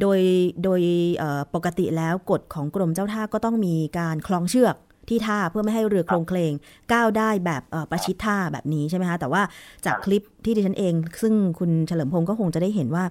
[0.00, 0.20] โดย
[0.64, 0.80] โดย
[1.18, 4.76] เอ่อปกติแล้วกฎของกรมเจ้าท่าก็ต้องมีการคล้องเชือก
[5.08, 6.52] ที่ท่าเพื่อไม่ให้เรือโครงเคลง
[6.92, 9.42] ก้าวได้แบบเอ่อประชิดท่าแบบนี้ใช่ไหมคะแต่ว่า
[9.84, 13.04] จากคลิปที่ดิฉันเอง ซึ่งคุณเฉลิมพงศ์ก็คงจะได้เห็นว่า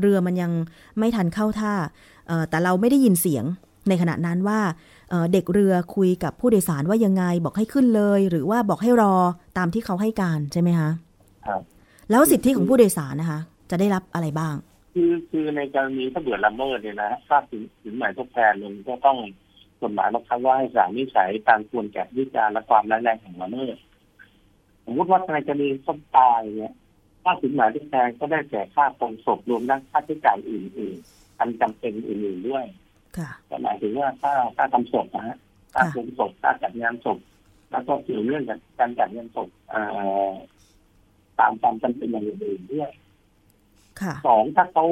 [0.00, 0.52] เรือมันยัง
[0.98, 1.72] ไม่ทันเข้าท่า
[2.28, 3.44] เอ่อแต่เราไม่ได้ยินเสียง
[3.88, 4.60] ในขณะนั้นว่า
[5.10, 9.14] เอ่อเด็กเรือคุยกับผู้โดยสารว่ายังไงบอกให้ขึ้นเลย หรือว่าบอกให้รอ
[9.58, 10.90] ตามที่เขาให้การใช่ไหมคะ
[11.46, 11.60] ครับ
[12.10, 13.38] แล้วสิทธิของผู้โดยสารนะคะ
[13.70, 14.54] จะได้รับอะไรบ้าง
[14.98, 19.18] คือคือในกรณีถ้าเกิดละเมิดเนี่ยนะค่าสินสินใหม่ทดแทนเนี่ยมันก็ต้อง
[19.82, 23.76] กฎหมายบังคับว่าให้ศาลวินิจฉัยตามควรแก่วิจารณ์และความร้ายแรงของละเมิด
[24.84, 26.74] สมมติว่าในกรณีคนตายเนี่ย
[27.22, 32.64] ค่าสินใหม่ทดแทนก็ได้แก่ค่าปรงศพรวมทั้งค่าใช้จ่ายอื่นๆอันจำเป็นอื่นๆด้วย
[33.18, 35.36] ค่ะก็หมายถึงว่าค่าค่าทำศพนะฮะ
[35.74, 37.18] ค่าปรงศพค่าจัดงานศพ
[37.70, 39.80] แล้วก็เกี่ยวเรื่องกับการจัดงานศพเอ่
[40.28, 40.32] อ
[41.38, 43.05] ตามความจำเป็นอย่างอื่นๆด้วยค่ะ
[44.26, 44.86] สองถ้าเขา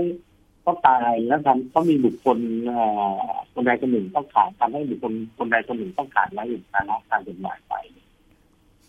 [0.63, 2.81] เขาตายแล้วทำเขามีบุคคลเอ่
[3.27, 7.75] อคนใดคนหนึ่งต้องขาดทำให้บุคคลคนใดคนหนึ่งต้องขาดไร้อุปการะตามกฎหมายไป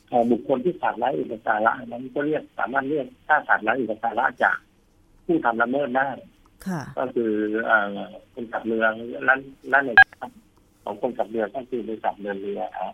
[0.09, 4.57] เอ่อบุคคลที่ขาดไร้อุปการะนั้นก็เรียกสามารถเรียกค่าขาดไร้อุปการะจาก
[5.25, 6.09] ผู้ทำละเมิดได้
[6.67, 7.31] ค่ะก็คือ
[7.65, 7.97] เอ่อ
[8.33, 8.85] คนขับเรือ
[9.25, 9.33] และ
[9.69, 9.89] และใน
[10.83, 12.93] ของคนขับเรือก็คือบริษัทเรือเรือครับ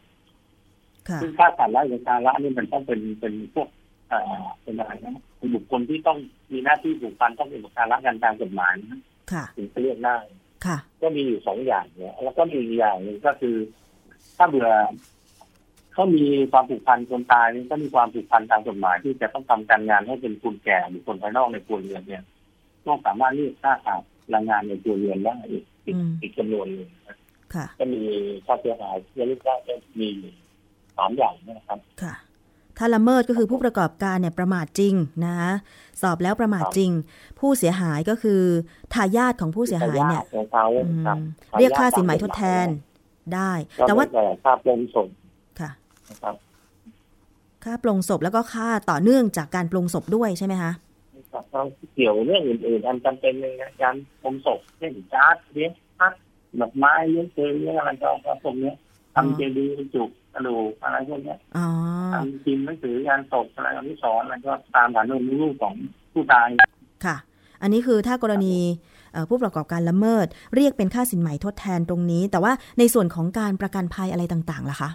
[1.09, 3.67] ค่ะซึ่งค่าขาดไร้อุปการะนี่มันต้องเป็นเป็นพวก
[4.12, 6.18] เอ่อเป็นอะไรนะเป็นบุคคลที่ต้อง
[6.51, 9.01] มีหน้าที่ผูกพันต้องเป็นอุปการะกันตามกฎหมายนะ
[9.32, 10.18] ค่ะถึงจะเรียกได้
[10.66, 13.55] ค่ะก็มีอยู่สองอย่างเนี่ยแล้วก็มีอีกอย่างหนึ่งก็คือ
[14.38, 14.70] ถ้าเบื่อ
[15.93, 22.24] เขามีความผูกพันคนตายนี่ก็มีความผูกพันตามกฎหมาย ที่จะต้องทำการงานให้เป็นคุณแก่บุคคลภายนอกในครัวเรือนเนี่ย
[22.86, 27.18] ก็สามารถเรียกค่าขาดแรงงานในครัวเรือนได้อีกอีกอืมอีกจำนวนหนึ่งนะ
[27.53, 28.01] ค่ะก็มี
[28.45, 30.09] ค่าเสียหายที่เรียกได้ก็มี
[30.97, 32.14] สามอย่างนะครับค่ะ
[32.78, 34.93] ถ้าละเมิดก็คือผู้ประกอบการเนี่ยประมาทจริง
[35.26, 35.51] นะคะ
[36.01, 36.91] สอบแล้วประมาทจริง
[37.39, 38.41] ผู้เสียหายก็คือ
[38.93, 41.17] ทายาทของผู้เสียหายเนี่ยของเขาอืมครับ
[41.59, 42.67] เรียกค่าสินไหมทดแทน
[43.36, 45.09] ได้ก็แต่ว่าได้ค่าปลงศพ
[45.59, 45.72] ค่ะ
[46.09, 46.36] นะครับ
[47.63, 50.72] ค่าปลงศพแล้วก็ค่าต่อเนื่องจากการปลงศพด้วยใช่ไหมคะ
[51.32, 53.45] ครับแล้วเกี่ยวเรื่องอื่นๆอันจำเป็นใน
[53.82, 56.13] การปลงศพเช่นจาร์ดเลี้ยงพัก
[56.61, 58.76] ดอกไม้เลี้ยงเจเลี้ยงอะไรก็ก็พวกเนี้ย
[59.15, 61.68] ทำเจดีย์บรรจุก ระดูกอะไรพวกเนี้ยอ๋อ
[62.14, 65.76] ทำพิมพ์หนังสืองานศพอะไรอนุสรณ์อะไรก็ตามฐานนมรูปของ
[66.14, 66.48] ผู้ตาย
[67.06, 67.16] ค่ะ
[67.62, 68.58] อันนี้คือถ้ากรณี
[69.14, 74.90] เอ่อผู้ประกอบการละเมิด เรียกเป็นค่าสินไหมทดแทนตรงนี้ แต่ว่าในส่วนของการประกันภัยอะไรต่างๆล่ะคะ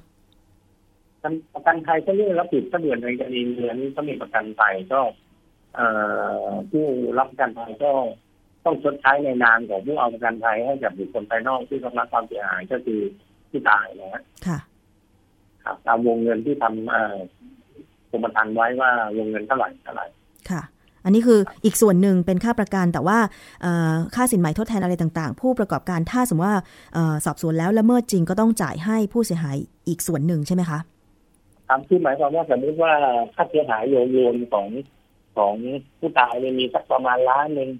[1.54, 5.00] ประกันภัยก็เรื่องรับผิดถ้าเดือนในกรณีเรือนี้ก็มีประกันภัยก็
[5.74, 5.86] เอ่
[6.48, 6.86] อผู้
[7.18, 7.90] รับประกันภัยก็
[8.64, 13.00] ต้องชดใช้ในนามของผู้เอาประกันภัยให้กับบุคคลภายนอกที่ต้องรับความเสียหายก็คือ
[13.50, 14.58] ผู้ตายนะฮะค่ะ
[15.66, 17.16] ครับตามวงเงินที่ทำเอ่อ
[18.10, 20.06] กรมธรรม์ไว้ว่าวงเงินเท่าไหร่เท่าไหร่
[20.50, 20.62] ค่ะ
[21.04, 23.18] อันนี้คืออีกส่วนหนึ่งเป็นค่าประกันแต่ว่า
[23.62, 26.58] เอ่อค่าสินไหมทดแทนอะไรต่าง ๆ ผู้ประกอบการถ้าสมมติว่า
[26.94, 29.56] เออสอบสวนแล้วละเมิดจริงก็ต้องจ่ายให้ผู้เสียหาย
[29.88, 30.78] อีกส่วนหนึ่งใช่ไหมคะ
[31.68, 32.92] ทำคือหมายความว่าสมมติว่า
[33.34, 33.82] ค่าเสียหาย
[34.16, 34.68] รวมๆของ
[35.36, 35.54] ของ
[35.98, 37.70] ผู้ตายเนี่ยมีสักประมาณล้านหนึ่ง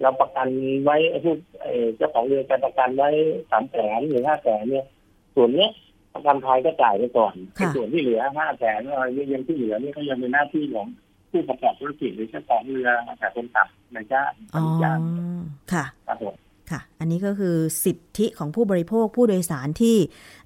[0.00, 0.48] เราประกัน
[0.84, 3.08] ไว้ผู้เอ่อเจ้าของเรือจะประกันไว้
[3.50, 4.86] สามแสนหรือห้าแสนเนี่ย
[5.34, 5.70] ส่วนเนี้ย
[6.14, 10.86] ประกันภัยก็จ่ายไปก่อนค่ะส่วนที่เหลือห้าแสนอะไรเนี่ยยังที่เหลือนี่ก็ยังเป็นหน้าที่ของ
[11.30, 12.88] ผู้ประกอบธุรกิจหรือเจ้าของเรือ
[13.18, 14.98] แต่คนขับนายจ้างอ๋อนายจ้าง
[15.72, 16.36] ค่ะครับผม
[16.70, 19.96] ค่ะ อันนี้ก็คือสิทธิของผู้บริโภคผู้โดยสารที่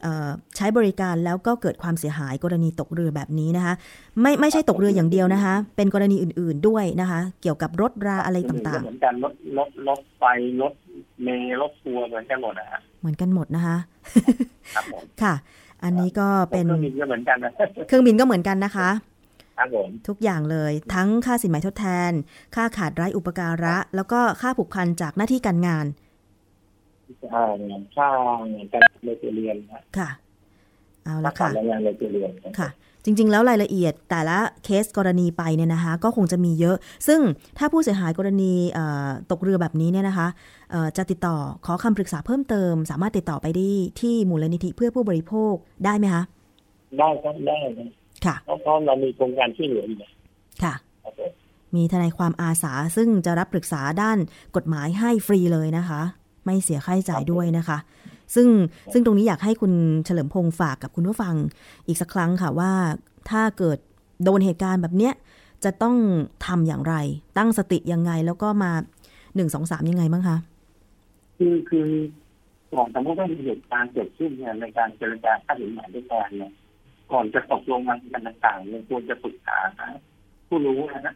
[0.03, 3.75] เอ่อใช้บริการแล้วก็เกิดความเสียหายกรณีตกเรือแบบนี้นะคะ
[4.21, 10.25] ไม่ไม่ใช่ตกเรืออย่างเดียวนะคะ เป็นกรณีอื่น ๆด้วยนะคะ เกี่ยวกับรถราอะไรต่างเหมือนกันรถรถรถไฟ
[10.63, 13.77] รถเมล์รถทัวร์เหมือนกันหมดนะฮะๆเหมือนกันหมดนะคะ
[14.75, 15.35] ครับผมค่ะ
[15.85, 17.51] อันนี้ก็เป็นเครื่องบินก็เหมือนกันนะ
[17.89, 18.89] เครื่องบินก็เหมือนกันนะคะ
[19.59, 22.13] ครับผมทุกอย่างเลยทั้งค่าสินไหมทดแทน
[22.55, 25.87] ค่าขาดไร้อุปการะ แล้วก็ค่าผูกพันจากหน้าที่การงาน
[27.35, 27.53] อ่า
[27.97, 28.09] ค่า
[28.73, 30.09] การเลเรียนครับค่ะ
[31.05, 32.69] เอาค่าละขาค่ะดแรงงานเลเรียนค่ะ
[33.05, 36.77] จริง ๆ แล้วรายละเอียดแต่ละเคสกรณีไปเนี่ยนะคะ ก็คงจะมีเยอะ
[37.07, 37.21] ซึ่ง
[37.59, 40.29] ถ้าผู้เสียหายกรณีเอ่อตกเรือแบบนี้เนี่ยนะคะ
[40.71, 41.37] เอ่อจะติดต่อ
[41.67, 43.69] ขอคำปรึกษาเพิ่มเติม สามารถติดต่อไปได้
[44.01, 46.23] ที่มูลนิธิเพื่อผู้บริโภคได้ไหมคะ
[46.99, 47.89] ได้ครับได้ครับ
[48.25, 49.99] ค่ะเพราะเพราะเรามีโครงการช่วยเหลืออยู่
[50.63, 51.31] ค่ะครับผม
[51.75, 54.19] มีทนายความอาสาซึ่งจะรับปรึกษาด้าน
[54.57, 56.01] กฎหมายให้ฟรีเลยนะคะ
[56.45, 57.79] ไม่เสียค่าใช้จ่ายด้วยนะคะ
[58.35, 58.49] ซึ่ง
[58.93, 59.73] ซึ่งตรงนี้อยากให้คุณ
[60.05, 61.35] เฉลิมพงศ์ฝากกับคุณผู้ฟัง
[61.87, 62.73] อีกสักครั้งค่ะว่า
[63.31, 63.79] ถ้าเกิด
[64.25, 65.15] โดนเหตุการณ์แบบเนี้ย
[65.65, 65.97] จะต้อง
[66.47, 66.95] ทำอย่างไร
[67.39, 68.73] ตั้งสติยังไงแล้วก็มา
[69.37, 70.37] หนึ่งสองสามยังไงบ้างคะ
[71.39, 71.89] คือคือ
[72.73, 76.53] ก่อนสมมติว่ามีเหตุการณ์เกิดขึ้นเนี่ยในการเจรจาค่าสินไหมด้วยกันเนี่ย
[77.13, 79.59] ก่อนจะตกลงกันต่างๆเนี่ยควรจะปรึกษา
[80.49, 81.15] ผู้รู้นะฮะ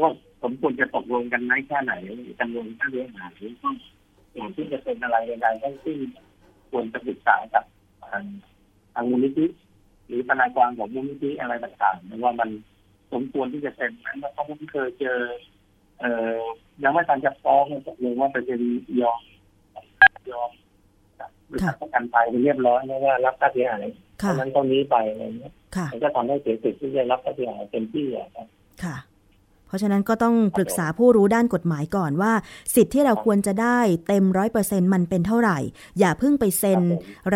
[0.00, 0.10] ว่า
[0.42, 1.92] สมควรจะตกลงกันไหมแค่ไหน
[2.40, 3.32] จำนวนค่าเสียหาย
[4.36, 5.98] ก็ก่อนที่จะเป็นอะไรใดๆทั้งสิ้น
[6.70, 7.64] ควรจะปรึกษากับ
[8.10, 8.24] ทาง
[8.94, 9.46] ทางมูลนิธิ
[10.06, 12.48] หรือทนายความของมูลนิธิอะไรต่างๆว่ามัน
[13.12, 15.18] สมควรที่จะเป็นไหมเพราะผมเคยเจอ
[16.00, 16.40] เอ่อ
[16.82, 18.62] ยังไม่ทันจะฟ้องตกลงว่าไปเป็น
[19.00, 19.20] ยอม
[20.30, 20.50] ยอม
[21.50, 23.86] บริษัทประกันภัยไปเรียบร้อยแล้วว่ารับค่าเสียหาย
[24.18, 28.46] เท่านั้นเท่านี้ไปอะไรเงี้ยค่ะมันก็ทำให้เสียสิทธิ์ที่จะรับค่าเสียหายเต็มที่อะครับ
[28.82, 28.96] ค่ะ
[29.66, 32.32] เพราะฉะนั้นก็ต้องปรึกษาผู้รู้ด้านกฎหมายก่อนว่า
[32.74, 35.58] สิทธิ์ที่เราควรจะได้เต็มร้อยเปอร์เซ็นมันเป็นเท่าไหร่
[35.98, 36.80] อย่าเพิ่งไปเซ็น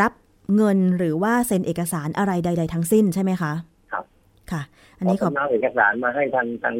[0.00, 0.12] รับ
[0.56, 3.52] เงินหรือว่าเซ็นเอกสารอะไรใด ๆ ทั้งสิ้นใช่ไหมคะ
[3.92, 4.04] ครับ
[4.50, 4.62] ค่ะ
[4.98, 6.76] อันนี้ขอบเอาเอกสารมาให้ทางทาง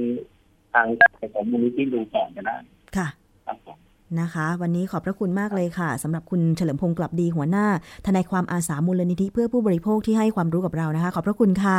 [0.74, 0.86] ทาง
[1.34, 2.57] ของมูลนิธิดูก่อนก็ได้
[2.96, 3.09] ค่ะ
[3.46, 3.76] ครับผม
[4.20, 7.66] นะคะ วันนี้ขอบพระคุณมากเลยค่ะสำหรับคุณเฉลิมพงศ์กลับดีหัวหน้า
[8.07, 11.78] ทนายความอาสามูลนิธิเพื่อผู้บริโภคที่ให้ความรู้กับเรานะคะ ขอบพระคุณค่ะ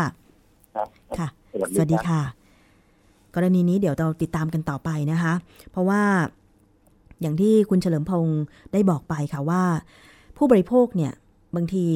[0.76, 2.41] ครับค่ะ สวัสดีสวัสดีครับค่ะ
[3.36, 5.34] กรณีนี้เดี๋ยวเราติดตามกันต่อไปนะคะ
[5.72, 6.02] เพราะว่า
[7.22, 8.42] อย่างที่คุณเฉลิมพงศ์
[8.74, 9.64] ได้บอกไปค่ะว่า
[10.38, 11.14] ผู้บริโภคเนี่ย
[11.56, 11.88] บางที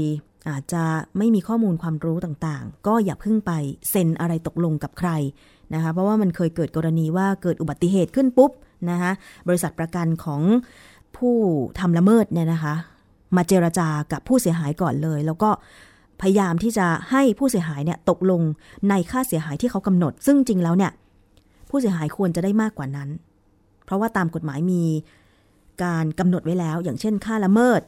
[0.50, 0.84] อาจจะ
[1.18, 3.52] ไม่มีข้อมูลความรู้ต่างๆ ก็อย่าเพิ่งไป
[3.90, 5.10] เซ็นอะไรตกลงกับใคร
[5.74, 8.52] นะคะ เพราะว่ามันเคยเกิดกรณีว่าเกิดอุบัติเหตุขึ้นปุ๊บ
[8.90, 9.12] นะคะ
[9.48, 10.42] บริษัทประกันของ
[11.18, 11.36] ผู้
[11.80, 12.74] ทำละเมิดเนี่ยนะคะ
[13.36, 15.50] มาเจรจากับผู้เสียหายก่อนเลย แล้วก็
[16.22, 18.42] พยายามที่จะให้ผู้เสียหายเนี่ยตกลง
[18.90, 20.92] ในค่าเสียหายที่เขากำหนด ซึ่งจริงแล้วเนี่ย
[21.70, 23.10] ผู้เสียหายควรจะได้มากกว่านั้น
[23.86, 24.84] เพราะว่าตามกฎหมายมี
[25.84, 27.82] การกำหนดไว้แล้ว อย่างเช่น ค่าละเมิด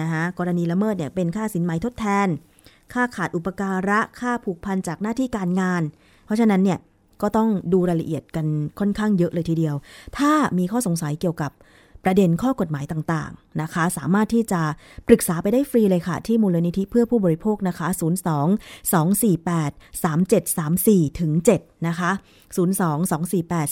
[0.00, 2.28] นะคะกรณีละเมิดเนี่ยเป็นค่าสินไหมทดแทน
[2.92, 5.82] ค่าขาดอุปการะค่าผูกพันจากหน้าที่การงาน
[6.24, 6.78] เพราะฉะนั้นเนี่ย
[7.22, 8.46] ก็ต้องดูรายละเอียดกัน
[8.78, 9.74] ค่อนข้างเยอะเลยทีเดียว
[10.18, 11.52] ถ้ามีข้อสงสัยเกี่ยวกับ
[12.04, 14.62] ประเด็นข้อกฎหมายต่างๆนะคะ สามารถที่จะ
[15.08, 18.00] ปรึกษาไปได้ฟรีเลยค่ะ ที่มูลนิธิเพื่อผู้บริโภคนะคะ 02
[18.94, 22.10] 248 3734ถึง7นะคะ
[22.56, 22.58] 02
[23.12, 23.68] 248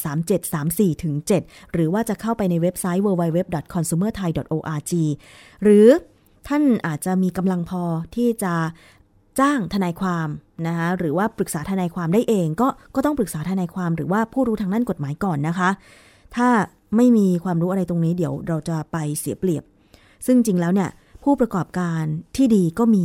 [0.46, 1.14] 3734ถึง
[1.44, 4.92] 7หรือว่าจะเข้าไปในเว็บไซต์ www.consumerthai.org
[5.62, 5.88] หรือ
[6.48, 7.82] ท่านอาจจะมีกำลังพอ
[8.16, 8.54] ที่จะ
[9.40, 10.28] จ้างทนายความ
[10.66, 15.70] นะคะหรือว่าปรึกษาทนายความได้เอง ก็ก็ต้องปรึกษาทนายความหรือว่าผู้รู้ทางด้านกฎหมายก่อนนะคะ
[16.36, 16.48] ถ้า
[16.96, 19.64] ไม่มีความรู้อะไรตรงนี้เดี๋ยวเราจะไปเสียเปรียบ
[20.26, 20.90] ซึ่งจริงแล้วเนี่ย
[21.22, 22.02] ผู้ประกอบการ
[22.36, 23.04] ที่ดีก็มี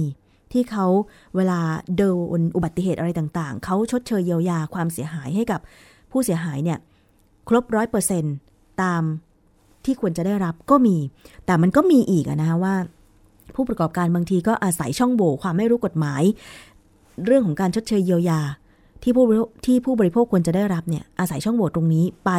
[0.53, 0.85] ที่เขา
[1.35, 1.59] เวลา
[1.95, 2.03] โด
[2.39, 5.59] นอุบัติเหตุอะไรต่างๆ เขาชดเชยเยียวยาความเสียหายให้กับ
[6.11, 6.77] ผู้เสียหายเนี่ย
[7.49, 8.23] ครบร้อยเปอร์เซน
[8.81, 9.03] ตาม
[9.85, 10.97] ที่ควรจะได้รับก็มี
[11.45, 12.75] แต่มันก็มีอีกนะคะว่า
[13.55, 16.23] ผู้ประกอบการบางทีก็อาศัยช่องโหว่ความไม่รู้กฎหมาย
[17.25, 18.41] เรื่องของการชดเชยเยียวยา
[19.03, 22.31] ที่ผู้บริโภคที่ผู้บริโภคควรจะได้รับเนี่ยอาศัยช่องโหว่ตรงนี้ไป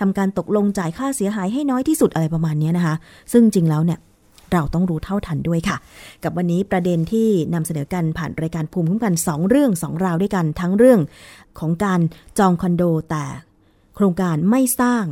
[0.00, 2.94] ทำการตกลงจ่ายค่าเสียหายให้น้อยที่สุดอะไรประมาณนี้นะคะ
[3.32, 3.98] ซึ่งจริงแล้วเนี่ย
[4.52, 5.76] เราต้องรู้เท่าทันด้วยค่ะ
[6.24, 11.00] กับวันนี้ประเด็นที่นำเสนอกันผ่านรายการภูมิคุ้มกัน 2 เรื่อง 2 ราวด้วยกันทั้งเรื่อง
[11.58, 12.00] ของการ
[12.38, 13.24] จองคอนโดแต่
[13.94, 15.04] โครงการไม่สร้าง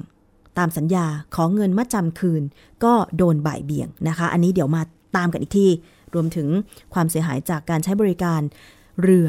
[0.59, 2.43] ตามสัญญาขอเงินมาจำคืน
[2.85, 4.83] ก็โดนบ่ายเบี่ยงนะคะ อันนี้เดี๋ยวมา
[5.17, 5.67] ตามกันอีกที
[6.15, 6.49] รวมถึง
[6.95, 8.41] ความเสียหายจากการใช้บริการ
[9.03, 9.29] เรือ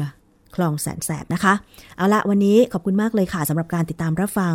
[0.54, 1.52] คลองแสนแสบนะคะ
[1.96, 4.54] เอาละวันนี้ขอบคุณมากเลยค่ะสำหรับการติดตามรับฟัง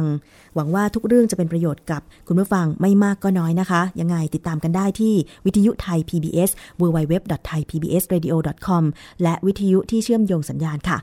[0.55, 5.13] หวังว่าทุกเรื่องจะเป็นประโยชน์กับคุณผู้ฟังไม่มากก็น้อยนะคะ ยังไงติดตามกันได้ที่
[5.45, 6.49] วิทยุไทย PBS
[6.81, 8.83] www.thaipbsradio.com
[9.23, 10.97] และวิทยุที่เชื่อมโยงสัญญาณค่ะ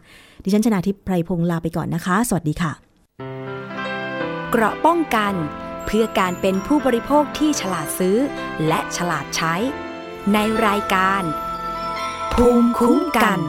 [0.44, 2.72] ดิฉันชนาทิพย์ไพรพงศ์ลาไปก่อนนะคะ สวัสดีค่ะ
[4.50, 5.34] เกราะป้องกัน
[5.86, 8.16] เพื่อการเป็นผู้บริโภคที่ฉลาดซื้อ
[8.66, 9.54] และฉลาดใช้
[10.32, 11.22] ในรายการ
[12.32, 13.40] ภูมิคุ้มกัน